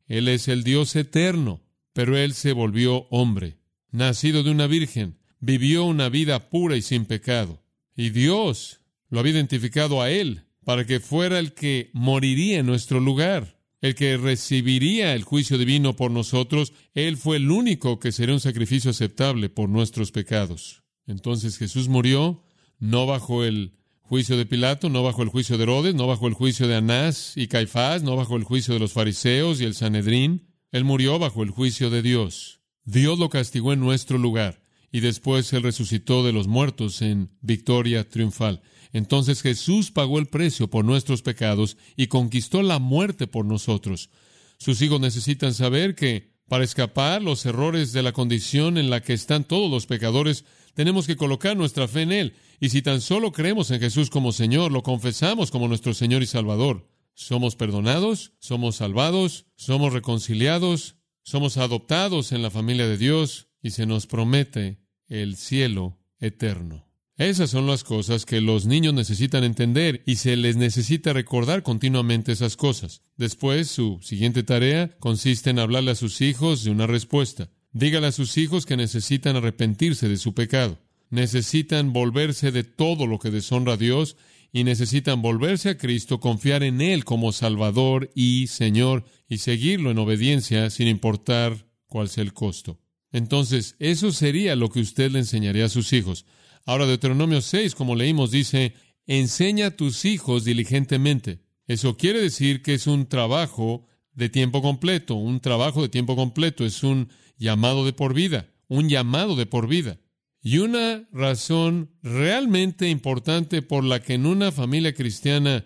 Él 0.07 0.29
es 0.29 0.49
el 0.49 0.65
Dios 0.65 0.95
eterno. 0.97 1.62
Pero 1.95 2.19
Él 2.19 2.35
se 2.35 2.53
volvió 2.53 3.07
hombre. 3.09 3.57
Nacido 3.91 4.43
de 4.43 4.50
una 4.50 4.67
virgen. 4.67 5.17
Vivió 5.41 5.87
una 5.87 6.11
vida 6.11 6.50
pura 6.50 6.77
y 6.77 6.83
sin 6.83 7.07
pecado. 7.07 7.62
Y 7.97 8.11
Dios 8.11 8.81
lo 9.09 9.21
había 9.21 9.33
identificado 9.33 10.03
a 10.03 10.11
Él 10.11 10.43
para 10.62 10.85
que 10.85 11.00
fuera 11.00 11.39
el 11.39 11.55
que 11.55 11.89
moriría 11.95 12.59
en 12.59 12.67
nuestro 12.67 13.00
lugar 13.00 13.55
el 13.85 13.95
que 13.95 14.17
recibiría 14.17 15.15
el 15.15 15.25
juicio 15.25 15.59
divino 15.59 15.95
por 15.95 16.11
nosotros, 16.11 16.73
Él 16.95 17.19
fue 17.19 17.37
el 17.37 17.51
único 17.51 17.99
que 17.99 18.13
sería 18.13 18.35
un 18.35 18.41
sacrificio 18.41 18.93
aceptable 18.93 19.51
por 19.51 19.69
nuestros 19.69 20.11
pecados. 20.11 20.83
Entonces 21.07 21.59
Jesús 21.59 21.89
murió 21.89 22.43
no 22.79 23.05
bajo 23.05 23.45
el 23.45 23.75
juicio 24.01 24.39
de 24.39 24.47
Pilato, 24.47 24.89
no 24.89 25.03
bajo 25.03 25.23
el 25.23 25.29
juicio 25.29 25.59
de 25.59 25.65
Herodes, 25.65 25.95
no 25.95 26.07
bajo 26.07 26.29
el 26.29 26.33
juicio 26.33 26.67
de 26.67 26.77
Anás 26.77 27.35
y 27.37 27.47
Caifás, 27.47 28.03
no 28.03 28.17
bajo 28.17 28.37
el 28.37 28.45
juicio 28.45 28.73
de 28.73 28.81
los 28.81 28.95
fariseos 28.95 29.61
y 29.61 29.65
el 29.65 29.75
Sanedrín. 29.75 30.49
Él 30.73 30.85
murió 30.85 31.19
bajo 31.19 31.43
el 31.43 31.51
juicio 31.51 31.91
de 31.91 32.01
Dios. 32.01 32.63
Dios 32.87 33.19
lo 33.19 33.29
castigó 33.29 33.75
en 33.75 33.81
nuestro 33.81 34.17
lugar 34.17 34.63
y 34.94 35.00
después 35.00 35.52
Él 35.52 35.64
resucitó 35.64 36.23
de 36.23 36.32
los 36.32 36.46
muertos 36.46 37.02
en 37.02 37.29
victoria 37.41 38.08
triunfal. 38.08 38.62
Entonces 38.93 39.43
Jesús 39.43 39.91
pagó 39.91 40.20
el 40.20 40.26
precio 40.26 40.70
por 40.70 40.85
nuestros 40.85 41.20
pecados 41.20 41.76
y 41.96 42.06
conquistó 42.06 42.62
la 42.62 42.79
muerte 42.79 43.26
por 43.26 43.44
nosotros. 43.44 44.08
Sus 44.56 44.81
hijos 44.82 45.00
necesitan 45.00 45.52
saber 45.52 45.96
que 45.96 46.37
para 46.49 46.62
escapar 46.62 47.23
los 47.23 47.44
errores 47.44 47.93
de 47.93 48.05
la 48.05 48.12
condición 48.12 48.79
en 48.79 48.88
la 48.88 49.02
que 49.02 49.14
están 49.14 49.43
todos 49.43 49.69
los 49.69 49.87
pecadores, 49.87 50.44
tenemos 50.75 51.08
que 51.08 51.17
colocar 51.17 51.56
nuestra 51.56 51.88
fe 51.88 52.02
en 52.02 52.12
Él. 52.12 52.35
Y 52.61 52.69
si 52.69 52.81
tan 52.81 53.00
solo 53.00 53.32
creemos 53.32 53.73
en 53.73 53.81
Jesús 53.81 54.11
como 54.11 54.31
Señor, 54.31 54.70
lo 54.70 54.85
confesamos 54.85 55.50
como 55.50 55.67
nuestro 55.67 55.93
Señor 55.93 56.23
y 56.23 56.26
Salvador, 56.26 56.88
somos 57.14 57.56
perdonados, 57.56 58.35
somos 58.38 58.76
salvados, 58.76 59.47
somos 59.56 59.93
reconciliados, 59.93 60.99
somos 61.25 61.56
adoptados 61.56 62.31
en 62.31 62.43
la 62.43 62.50
familia 62.52 62.87
de 62.87 62.97
Dios 62.97 63.49
y 63.61 63.70
se 63.70 63.87
nos 63.87 64.06
promete 64.06 64.84
el 65.09 65.37
cielo 65.37 65.99
eterno. 66.19 66.85
Esas 67.17 67.51
son 67.51 67.69
las 67.69 67.85
cosas 67.85 68.27
que 68.27 68.41
los 68.41 68.67
niños 68.67 68.93
necesitan 68.93 69.45
entender 69.45 70.03
y 70.05 70.17
se 70.17 70.35
les 70.37 70.56
necesita 70.56 71.12
recordar 71.12 71.62
continuamente 71.62 72.33
esas 72.33 72.56
cosas. 72.56 73.03
Después, 73.17 73.69
su 73.69 74.01
siguiente 74.03 74.43
tarea 74.43 74.97
consiste 74.99 75.51
en 75.51 75.61
hablarle 75.61 75.93
a 75.93 75.95
sus 75.95 76.21
hijos 76.21 76.65
de 76.65 76.73
una 76.73 76.89
respuesta. 76.89 77.51
Dígale 77.73 78.09
a 78.09 78.12
sus 78.12 78.37
hijos 78.37 78.67
que 78.67 78.77
necesitan 78.77 79.37
arrepentirse 79.37 80.09
de 80.09 80.17
su 80.17 80.35
pecado. 80.35 80.81
Necesitan 81.09 81.93
volverse 81.93 82.50
de 82.50 82.65
todo 82.65 83.07
lo 83.07 83.21
que 83.21 83.31
deshonra 83.31 83.75
a 83.75 83.77
Dios 83.77 84.17
y 84.53 84.65
necesitan 84.65 85.23
volverse 85.23 85.69
a 85.69 85.79
Cristo, 85.79 86.19
confiar 86.19 86.65
en 86.65 86.81
Él 86.81 87.05
como 87.05 87.31
Salvador 87.31 88.11
y 88.17 88.49
Señor 88.49 89.05
y 89.29 89.39
seguirlo 89.39 89.93
en 89.93 89.99
obediencia 89.99 90.71
sin 90.71 90.89
importar 90.89 91.69
cuál 91.87 92.09
sea 92.09 92.25
el 92.25 92.33
costo. 92.33 92.81
Entonces, 93.14 93.76
eso 93.78 94.11
sería 94.11 94.56
lo 94.56 94.70
que 94.70 94.81
usted 94.81 95.12
le 95.12 95.20
enseñaría 95.20 95.66
a 95.66 95.69
sus 95.69 95.93
hijos. 95.93 96.26
Ahora 96.66 96.84
Deuteronomio 96.84 97.43
6, 97.43 97.76
como 97.76 97.94
leímos, 97.94 98.32
dice, 98.32 98.75
enseña 99.06 99.66
a 99.66 99.76
tus 99.76 100.05
hijos 100.05 100.44
diligentemente. 100.44 101.38
Eso 101.69 101.96
quiere 101.96 102.20
decir 102.20 102.61
que 102.61 102.75
es 102.75 102.88
un 102.88 103.06
trabajo 103.06 103.87
de 104.14 104.28
tiempo 104.31 104.62
completo, 104.62 105.14
un 105.14 105.38
trabajo 105.38 105.81
de 105.81 105.88
tiempo 105.88 106.16
completo, 106.16 106.66
es 106.66 106.82
un 106.82 107.08
llamado 107.38 107.87
de 107.87 107.92
por 107.92 108.14
vida, 108.14 108.49
un 108.66 108.88
llamado 108.88 109.37
de 109.37 109.47
por 109.47 109.68
vida. 109.68 110.00
Y 110.42 110.59
una 110.59 111.09
razón 111.12 111.92
realmente 112.02 112.88
importante 112.88 113.62
por 113.62 113.85
la 113.85 114.02
que 114.02 114.14
en 114.14 114.26
una 114.26 114.50
familia 114.50 114.92
cristiana 114.92 115.64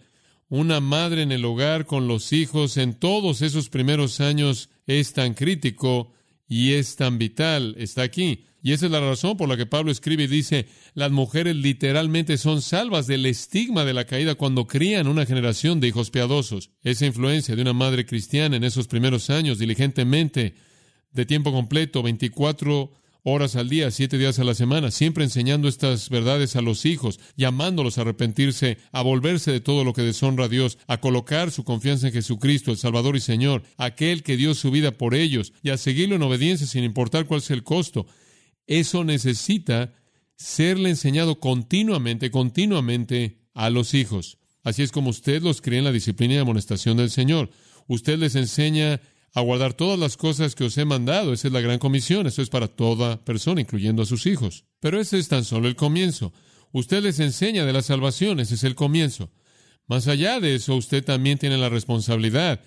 una 0.51 0.81
madre 0.81 1.23
en 1.23 1.33
el 1.33 1.47
hogar 1.47 1.87
con 1.87 2.09
los 2.09 2.31
hijos 2.35 2.77
en 2.77 2.93
todos 2.93 3.41
esos 3.41 3.71
primeros 3.71 4.21
años 4.21 4.69
es 4.87 5.15
tan 5.15 5.33
crítico 5.33 6.13
y 6.49 6.73
es 6.73 6.97
tan 6.97 7.19
vital, 7.19 7.75
está 7.79 8.03
aquí. 8.03 8.45
Y 8.61 8.73
esa 8.73 8.87
es 8.87 8.93
la 8.93 9.01
razón 9.01 9.37
por 9.37 9.49
la 9.49 9.57
que 9.57 9.67
Pablo 9.67 9.93
escribe 9.93 10.25
y 10.25 10.27
dice, 10.27 10.67
las 10.95 11.13
mujeres 11.13 11.55
literalmente 11.55 12.39
son 12.39 12.61
salvas 12.61 13.07
del 13.07 13.27
estigma 13.27 13.85
de 13.85 13.95
la 13.95 14.05
caída 14.05 14.35
cuando 14.35 14.67
crían 14.67 15.07
una 15.07 15.27
generación 15.27 15.79
de 15.79 15.89
hijos 15.89 16.11
piadosos. 16.11 16.71
Esa 16.83 17.07
influencia 17.07 17.55
de 17.55 17.63
una 17.63 17.73
madre 17.73 18.05
cristiana 18.05 18.57
en 18.57 18.65
esos 18.65 18.89
primeros 18.89 19.31
años, 19.31 19.59
diligentemente, 19.59 20.55
de 21.13 21.27
tiempo 21.27 21.53
completo, 21.53 22.03
24 22.03 22.91
horas 23.23 23.57
al 23.57 23.69
día, 23.69 23.91
siete 23.91 24.19
días 24.19 24.39
a 24.39 24.45
la 24.45 24.55
semana, 24.55 24.91
siempre 24.91 25.25
enseñando 25.25 25.69
estas 25.69 26.09
verdades 26.09 26.57
a 26.57 26.63
los 26.63 26.87
hijos, 26.87 27.21
llamándolos 27.37 27.99
a 27.99 28.03
arrepentirse, 28.03 28.79
a 28.93 29.03
volverse 29.03 29.53
de 29.53 29.61
todo 29.61 29.85
lo 29.85 29.93
que 29.93 30.03
deshonra 30.03 30.45
a 30.45 30.49
Dios, 30.49 30.79
a 30.87 31.01
colocar 31.01 31.51
su 31.51 31.65
confianza 31.65 32.09
en 32.09 32.13
Jesucristo, 32.13 32.71
el 32.71 32.79
Salvador 32.79 33.17
y 33.17 33.21
Señor, 33.21 33.63
aquel 33.77 34.23
que 34.23 34.37
dio 34.37 34.55
su 34.55 34.71
vida 34.71 34.93
por 34.93 35.15
ellos, 35.15 35.53
y 35.63 35.71
a 35.71 35.79
seguirlo 35.79 36.17
en 36.17 36.23
obediencia 36.23 36.67
sin 36.67 36.85
importar 36.85 37.27
cuál 37.27 37.43
sea 37.43 37.57
el 37.57 37.65
costo. 37.65 38.07
Eso 38.67 39.05
necesita 39.05 39.95
serle 40.37 40.91
enseñado 40.91 41.41
continuamente, 41.41 42.31
continuamente 42.31 43.39
a 43.55 43.71
los 43.71 43.95
hijos. 43.95 44.39
Así 44.63 44.83
es 44.83 44.93
como 44.93 45.11
usted 45.11 45.43
los 45.43 45.61
cría 45.61 45.79
en 45.79 45.85
la 45.85 45.93
disciplina 45.93 46.35
y 46.35 46.39
amonestación 46.39 46.97
del 46.97 47.11
Señor. 47.11 47.51
Usted 47.87 48.19
les 48.19 48.35
enseña 48.37 49.01
a 49.35 49.41
guardar 49.41 49.75
todas 49.75 49.99
las 49.99 50.17
cosas 50.17 50.55
que 50.55 50.65
os 50.65 50.77
he 50.79 50.85
mandado. 50.85 51.33
Esa 51.33 51.49
es 51.49 51.53
la 51.53 51.61
gran 51.61 51.79
comisión. 51.79 52.27
Eso 52.27 52.43
es 52.43 52.51
para 52.51 52.69
toda 52.69 53.25
persona, 53.25 53.61
incluyendo 53.61 54.03
a 54.03 54.07
sus 54.07 54.27
hijos. 54.27 54.65
Pero 54.81 55.01
ese 55.01 55.19
es 55.19 55.29
tan 55.29 55.45
solo 55.45 55.69
el 55.69 55.77
comienzo. 55.77 56.33
Usted 56.73 57.03
les 57.03 57.21
enseña 57.21 57.65
de 57.65 57.73
la 57.73 57.83
salvación. 57.83 58.41
Ese 58.41 58.55
es 58.55 58.65
el 58.65 58.75
comienzo. 58.75 59.31
Más 59.87 60.07
allá 60.07 60.39
de 60.41 60.55
eso, 60.55 60.77
usted 60.77 61.05
también 61.05 61.39
tiene 61.39 61.57
la 61.57 61.69
responsabilidad 61.71 62.61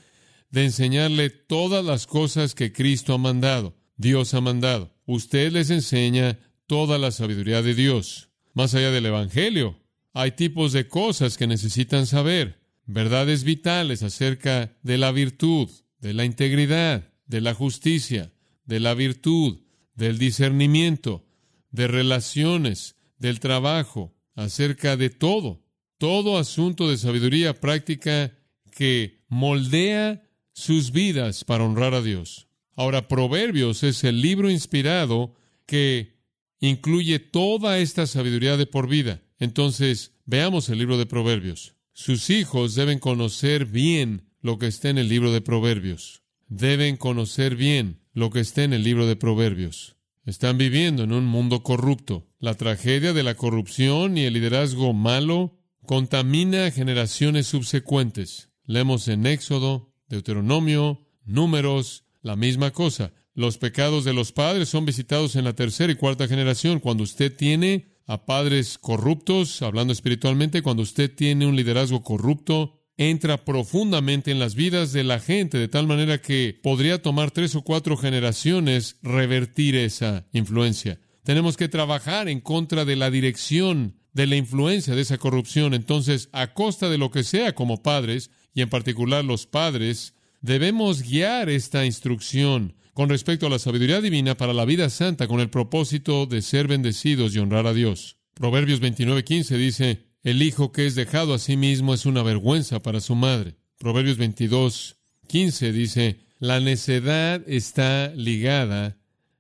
de 0.50 0.66
enseñarle 0.66 1.30
todas 1.30 1.84
las 1.84 2.06
cosas 2.06 2.56
que 2.56 2.74
Cristo 2.74 3.14
ha 3.14 3.18
mandado, 3.18 3.78
Dios 3.96 4.34
ha 4.34 4.42
mandado. 4.42 4.94
Usted 5.06 5.52
les 5.52 5.70
enseña 5.70 6.40
toda 6.68 6.98
la 6.98 7.12
sabiduría 7.12 7.62
de 7.62 7.74
Dios. 7.74 8.30
Más 8.54 8.76
allá 8.76 8.92
del 8.92 9.06
Evangelio, 9.06 9.80
hay 10.14 10.32
tipos 10.32 10.74
de 10.74 10.88
cosas 10.88 11.38
que 11.38 11.48
necesitan 11.48 12.06
saber, 12.06 12.60
verdades 12.86 13.44
vitales 13.44 14.04
acerca 14.04 14.78
de 14.84 14.98
la 14.98 15.12
virtud, 15.12 15.70
de 16.02 16.14
la 16.14 16.26
integridad, 16.26 17.14
de 17.28 17.42
la 17.42 17.54
justicia, 17.54 18.34
de 18.66 18.80
la 18.80 18.94
virtud, 18.94 19.62
del 19.96 20.18
discernimiento, 20.18 21.26
de 21.70 21.88
relaciones, 21.88 22.96
del 23.18 23.40
trabajo, 23.40 24.14
acerca 24.36 24.98
de 24.98 25.10
todo, 25.10 25.64
todo 25.98 26.38
asunto 26.38 26.90
de 26.90 26.98
sabiduría 26.98 27.60
práctica 27.60 28.38
que 28.72 29.24
moldea 29.28 30.28
sus 30.54 30.92
vidas 30.92 31.44
para 31.44 31.64
honrar 31.64 31.94
a 31.94 32.02
Dios. 32.02 32.48
Ahora, 32.76 33.08
Proverbios 33.08 33.84
es 33.84 34.04
el 34.04 34.22
libro 34.22 34.50
inspirado 34.50 35.36
que 35.66 36.20
incluye 36.60 37.20
toda 37.20 37.78
esta 37.80 38.08
sabiduría 38.08 38.58
de 38.58 38.66
por 38.66 38.88
vida. 38.88 39.22
Entonces, 39.40 40.14
veamos 40.26 40.70
el 40.70 40.80
libro 40.80 40.98
de 40.98 41.06
Proverbios. 41.06 41.76
Sus 41.94 42.30
hijos 42.30 42.76
deben 42.76 43.00
conocer 43.00 43.66
bien 43.66 44.31
lo 44.42 44.58
que 44.58 44.68
está 44.68 44.90
en 44.90 44.98
el 44.98 45.10
libro 45.10 45.32
de 45.32 45.42
Proverbios. 45.42 46.24
Deben 46.48 46.98
conocer 46.98 47.56
bien 47.56 48.02
lo 48.14 48.30
que 48.30 48.40
está 48.40 48.64
en 48.64 48.74
el 48.74 48.84
libro 48.84 49.08
de 49.08 49.16
Proverbios. 49.16 49.96
Están 50.26 50.58
viviendo 50.58 51.04
en 51.04 51.14
un 51.14 51.26
mundo 51.26 51.64
corrupto. 51.64 52.28
La 52.40 52.56
tragedia 52.56 53.14
de 53.14 53.24
la 53.24 53.36
corrupción 53.36 54.18
y 54.18 54.26
el 54.26 54.34
liderazgo 54.34 54.94
malo 54.94 55.60
contamina 55.86 56.66
a 56.66 56.72
generaciones 56.72 57.48
subsecuentes. 57.48 58.50
Leemos 58.66 59.08
en 59.08 59.26
Éxodo, 59.26 59.94
Deuteronomio, 60.10 61.08
Números, 61.24 62.06
la 62.22 62.36
misma 62.36 62.72
cosa. 62.72 63.14
Los 63.34 63.58
pecados 63.58 64.04
de 64.04 64.14
los 64.14 64.32
padres 64.32 64.70
son 64.70 64.86
visitados 64.86 65.36
en 65.36 65.46
la 65.46 65.54
tercera 65.54 65.92
y 65.92 65.96
cuarta 65.96 66.28
generación. 66.28 66.80
Cuando 66.80 67.04
usted 67.04 67.36
tiene 67.36 67.96
a 68.06 68.26
padres 68.26 68.78
corruptos, 68.78 69.62
hablando 69.62 69.94
espiritualmente, 69.94 70.62
cuando 70.62 70.84
usted 70.84 71.14
tiene 71.16 71.46
un 71.46 71.56
liderazgo 71.56 72.04
corrupto, 72.04 72.81
entra 73.10 73.44
profundamente 73.44 74.32
en 74.32 74.40
las 74.40 74.56
vidas 74.56 74.94
de 74.94 75.04
la 75.04 75.20
gente, 75.20 75.58
de 75.58 75.68
tal 75.68 75.88
manera 75.88 76.22
que 76.22 76.60
podría 76.62 77.02
tomar 77.02 77.32
tres 77.32 77.56
o 77.56 77.64
cuatro 77.64 77.98
generaciones 77.98 78.98
revertir 79.02 79.76
esa 79.76 80.28
influencia. 80.34 81.00
Tenemos 81.24 81.58
que 81.58 81.70
trabajar 81.70 82.30
en 82.30 82.42
contra 82.42 82.86
de 82.86 82.96
la 82.96 83.10
dirección 83.10 83.96
de 84.14 84.28
la 84.28 84.36
influencia 84.36 84.96
de 84.96 85.02
esa 85.02 85.18
corrupción. 85.18 85.74
Entonces, 85.74 86.30
a 86.32 86.54
costa 86.54 86.90
de 86.90 86.98
lo 86.98 87.12
que 87.12 87.24
sea 87.24 87.56
como 87.56 87.82
padres, 87.82 88.30
y 88.54 88.62
en 88.62 88.70
particular 88.70 89.24
los 89.24 89.48
padres, 89.48 90.14
debemos 90.42 91.02
guiar 91.02 91.50
esta 91.50 91.86
instrucción 91.86 92.76
con 92.94 93.10
respecto 93.10 93.48
a 93.48 93.50
la 93.50 93.60
sabiduría 93.60 94.02
divina 94.02 94.36
para 94.36 94.54
la 94.54 94.66
vida 94.66 94.90
santa 94.90 95.28
con 95.28 95.40
el 95.40 95.50
propósito 95.50 96.26
de 96.26 96.42
ser 96.42 96.68
bendecidos 96.68 97.34
y 97.34 97.40
honrar 97.40 97.68
a 97.68 97.74
Dios. 97.74 98.18
Proverbios 98.34 98.82
29:15 98.82 99.58
dice, 99.58 100.11
el 100.24 100.42
hijo 100.42 100.72
que 100.72 100.86
es 100.86 100.96
dejado 100.96 101.34
a 101.34 101.40
sí 101.40 101.58
mismo 101.58 101.94
es 101.94 102.06
una 102.06 102.24
vergüenza 102.24 102.82
para 102.82 103.02
su 103.02 103.16
madre. 103.16 103.56
Proverbios 103.78 104.18
22:15 104.18 105.72
dice, 105.72 106.20
la 106.40 106.60
necedad 106.60 107.44
está 107.48 108.12
ligada 108.16 108.98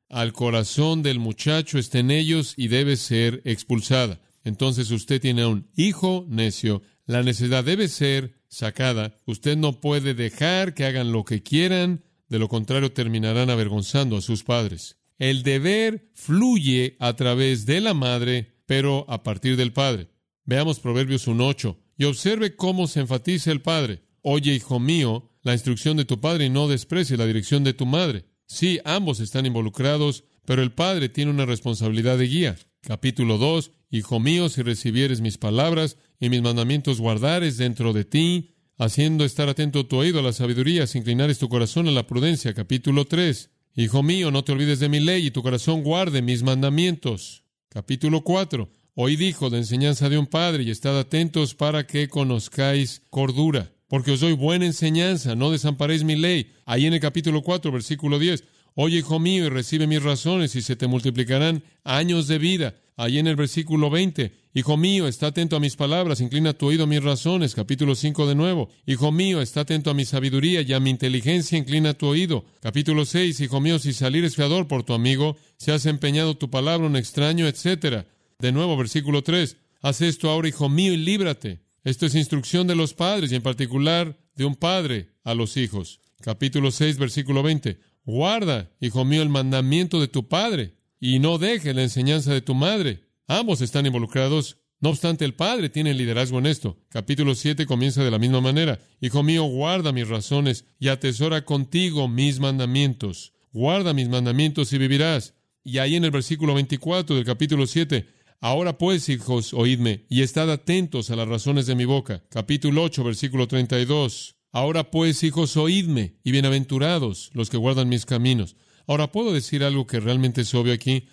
al 0.09 0.33
corazón 0.33 1.03
del 1.03 1.19
muchacho, 1.19 1.79
está 1.79 1.99
en 1.99 2.11
ellos 2.11 2.53
y 2.57 2.67
debe 2.67 2.97
ser 2.97 3.41
expulsada. 3.45 4.19
Entonces 4.43 4.91
usted 4.91 5.21
tiene 5.21 5.45
un 5.45 5.67
hijo 5.75 6.25
necio, 6.29 6.81
la 7.05 7.23
necedad 7.23 7.63
debe 7.63 7.87
ser 7.87 8.33
sacada, 8.47 9.19
usted 9.25 9.57
no 9.57 9.79
puede 9.79 10.13
dejar 10.13 10.73
que 10.73 10.85
hagan 10.85 11.11
lo 11.11 11.23
que 11.23 11.43
quieran, 11.43 12.03
de 12.27 12.39
lo 12.39 12.49
contrario 12.49 12.91
terminarán 12.91 13.49
avergonzando 13.49 14.17
a 14.17 14.21
sus 14.21 14.43
padres. 14.43 14.97
El 15.17 15.43
deber 15.43 16.09
fluye 16.13 16.97
a 16.99 17.15
través 17.15 17.65
de 17.65 17.81
la 17.81 17.93
madre, 17.93 18.55
pero 18.65 19.05
a 19.09 19.23
partir 19.23 19.55
del 19.55 19.73
padre. 19.73 20.07
Veamos 20.51 20.81
Proverbios 20.81 21.29
1.8 21.29 21.77
y 21.97 22.03
observe 22.03 22.57
cómo 22.57 22.87
se 22.87 22.99
enfatiza 22.99 23.53
el 23.53 23.61
padre. 23.61 24.01
Oye, 24.21 24.53
hijo 24.53 24.81
mío, 24.81 25.29
la 25.43 25.53
instrucción 25.53 25.95
de 25.95 26.03
tu 26.03 26.19
padre 26.19 26.47
y 26.47 26.49
no 26.49 26.67
desprecie 26.67 27.15
la 27.15 27.25
dirección 27.25 27.63
de 27.63 27.71
tu 27.71 27.85
madre. 27.85 28.25
Sí, 28.47 28.81
ambos 28.83 29.21
están 29.21 29.45
involucrados, 29.45 30.25
pero 30.43 30.61
el 30.61 30.73
padre 30.73 31.07
tiene 31.07 31.31
una 31.31 31.45
responsabilidad 31.45 32.17
de 32.17 32.27
guía. 32.27 32.57
Capítulo 32.81 33.37
2. 33.37 33.71
Hijo 33.91 34.19
mío, 34.19 34.49
si 34.49 34.61
recibieres 34.61 35.21
mis 35.21 35.37
palabras 35.37 35.95
y 36.19 36.27
mis 36.27 36.41
mandamientos 36.41 36.99
guardares 36.99 37.55
dentro 37.55 37.93
de 37.93 38.03
ti, 38.03 38.55
haciendo 38.77 39.23
estar 39.23 39.47
atento 39.47 39.85
tu 39.85 39.95
oído 39.95 40.19
a 40.19 40.21
la 40.21 40.33
sabiduría, 40.33 40.85
si 40.85 40.97
inclinares 40.97 41.39
tu 41.39 41.47
corazón 41.47 41.87
a 41.87 41.91
la 41.91 42.07
prudencia. 42.07 42.53
Capítulo 42.53 43.05
3. 43.05 43.51
Hijo 43.77 44.03
mío, 44.03 44.31
no 44.31 44.43
te 44.43 44.51
olvides 44.51 44.81
de 44.81 44.89
mi 44.89 44.99
ley 44.99 45.27
y 45.27 45.31
tu 45.31 45.43
corazón 45.43 45.81
guarde 45.81 46.21
mis 46.21 46.43
mandamientos. 46.43 47.45
Capítulo 47.69 48.25
4. 48.25 48.80
Hoy 48.93 49.15
dijo 49.15 49.49
de 49.49 49.59
enseñanza 49.59 50.09
de 50.09 50.17
un 50.17 50.27
padre 50.27 50.63
y 50.63 50.69
estad 50.69 50.99
atentos 50.99 51.55
para 51.55 51.87
que 51.87 52.09
conozcáis 52.09 53.01
cordura, 53.09 53.71
porque 53.87 54.11
os 54.11 54.19
doy 54.19 54.33
buena 54.33 54.65
enseñanza, 54.65 55.33
no 55.33 55.49
desamparéis 55.49 56.03
mi 56.03 56.17
ley. 56.17 56.51
Ahí 56.65 56.85
en 56.85 56.93
el 56.93 56.99
capítulo 56.99 57.41
4, 57.41 57.71
versículo 57.71 58.19
10. 58.19 58.43
Oye, 58.75 58.97
hijo 58.97 59.17
mío, 59.17 59.45
y 59.45 59.49
recibe 59.49 59.87
mis 59.87 60.03
razones, 60.03 60.57
y 60.57 60.61
se 60.61 60.75
te 60.75 60.87
multiplicarán 60.87 61.63
años 61.85 62.27
de 62.27 62.37
vida. 62.37 62.75
Ahí 62.97 63.17
en 63.17 63.27
el 63.27 63.37
versículo 63.37 63.89
20, 63.89 64.33
Hijo 64.53 64.75
mío, 64.75 65.07
está 65.07 65.27
atento 65.27 65.55
a 65.55 65.61
mis 65.61 65.77
palabras, 65.77 66.19
inclina 66.19 66.51
tu 66.51 66.67
oído 66.67 66.83
a 66.83 66.87
mis 66.87 67.01
razones. 67.01 67.55
Capítulo 67.55 67.95
5 67.95 68.27
de 68.27 68.35
nuevo. 68.35 68.67
Hijo 68.85 69.13
mío, 69.13 69.41
está 69.41 69.61
atento 69.61 69.89
a 69.89 69.93
mi 69.93 70.03
sabiduría 70.03 70.61
y 70.61 70.73
a 70.73 70.81
mi 70.81 70.89
inteligencia, 70.89 71.57
inclina 71.57 71.93
tu 71.93 72.07
oído. 72.07 72.43
Capítulo 72.59 73.05
6, 73.05 73.39
Hijo 73.39 73.61
mío, 73.61 73.79
si 73.79 73.93
salires 73.93 74.35
fiador 74.35 74.67
por 74.67 74.83
tu 74.83 74.93
amigo, 74.93 75.37
si 75.55 75.71
has 75.71 75.85
empeñado 75.85 76.35
tu 76.35 76.49
palabra 76.49 76.85
un 76.85 76.97
extraño, 76.97 77.47
etcétera. 77.47 78.07
De 78.41 78.51
nuevo, 78.51 78.75
versículo 78.75 79.21
3. 79.21 79.55
Haz 79.81 80.01
esto 80.01 80.27
ahora, 80.27 80.47
hijo 80.47 80.67
mío, 80.67 80.93
y 80.93 80.97
líbrate. 80.97 81.59
Esto 81.83 82.07
es 82.07 82.15
instrucción 82.15 82.65
de 82.65 82.75
los 82.75 82.95
padres 82.95 83.31
y 83.31 83.35
en 83.35 83.43
particular 83.43 84.17
de 84.35 84.45
un 84.45 84.55
padre 84.55 85.09
a 85.23 85.35
los 85.35 85.57
hijos. 85.57 85.99
Capítulo 86.21 86.71
6, 86.71 86.97
versículo 86.97 87.43
20. 87.43 87.79
Guarda, 88.03 88.71
hijo 88.79 89.05
mío, 89.05 89.21
el 89.21 89.29
mandamiento 89.29 90.01
de 90.01 90.07
tu 90.07 90.27
padre 90.27 90.73
y 90.99 91.19
no 91.19 91.37
deje 91.37 91.75
la 91.75 91.83
enseñanza 91.83 92.33
de 92.33 92.41
tu 92.41 92.55
madre. 92.55 93.03
Ambos 93.27 93.61
están 93.61 93.85
involucrados. 93.85 94.57
No 94.79 94.89
obstante, 94.89 95.23
el 95.23 95.35
padre 95.35 95.69
tiene 95.69 95.93
liderazgo 95.93 96.39
en 96.39 96.47
esto. 96.47 96.79
Capítulo 96.89 97.35
7 97.35 97.67
comienza 97.67 98.03
de 98.03 98.09
la 98.09 98.17
misma 98.17 98.41
manera. 98.41 98.79
Hijo 99.01 99.21
mío, 99.21 99.43
guarda 99.43 99.91
mis 99.91 100.07
razones 100.07 100.65
y 100.79 100.87
atesora 100.87 101.45
contigo 101.45 102.07
mis 102.07 102.39
mandamientos. 102.39 103.33
Guarda 103.53 103.93
mis 103.93 104.09
mandamientos 104.09 104.73
y 104.73 104.79
vivirás. 104.79 105.35
Y 105.63 105.77
ahí 105.77 105.95
en 105.95 106.05
el 106.05 106.11
versículo 106.11 106.55
24 106.55 107.15
del 107.15 107.25
capítulo 107.25 107.67
7, 107.67 108.07
Ahora 108.43 108.79
pues, 108.79 109.07
hijos, 109.09 109.53
oídme, 109.53 110.07
y 110.09 110.23
estad 110.23 110.49
atentos 110.51 111.11
a 111.11 111.15
las 111.15 111.27
razones 111.27 111.67
de 111.67 111.75
mi 111.75 111.85
boca. 111.85 112.23
Capítulo 112.27 112.81
8, 112.81 113.03
versículo 113.03 113.47
32. 113.47 114.35
Ahora 114.51 114.89
pues, 114.89 115.23
hijos, 115.23 115.57
oídme, 115.57 116.15
y 116.23 116.31
bienaventurados 116.31 117.29
los 117.33 117.51
que 117.51 117.57
guardan 117.57 117.87
mis 117.87 118.07
caminos. 118.07 118.55
Ahora, 118.87 119.11
¿puedo 119.11 119.31
decir 119.31 119.63
algo 119.63 119.85
que 119.85 119.99
realmente 119.99 120.41
es 120.41 120.55
obvio 120.55 120.73
aquí? 120.73 121.07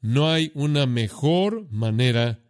No 0.00 0.30
hay 0.30 0.52
una 0.54 0.86
mejor 0.86 1.70
manera 1.70 2.42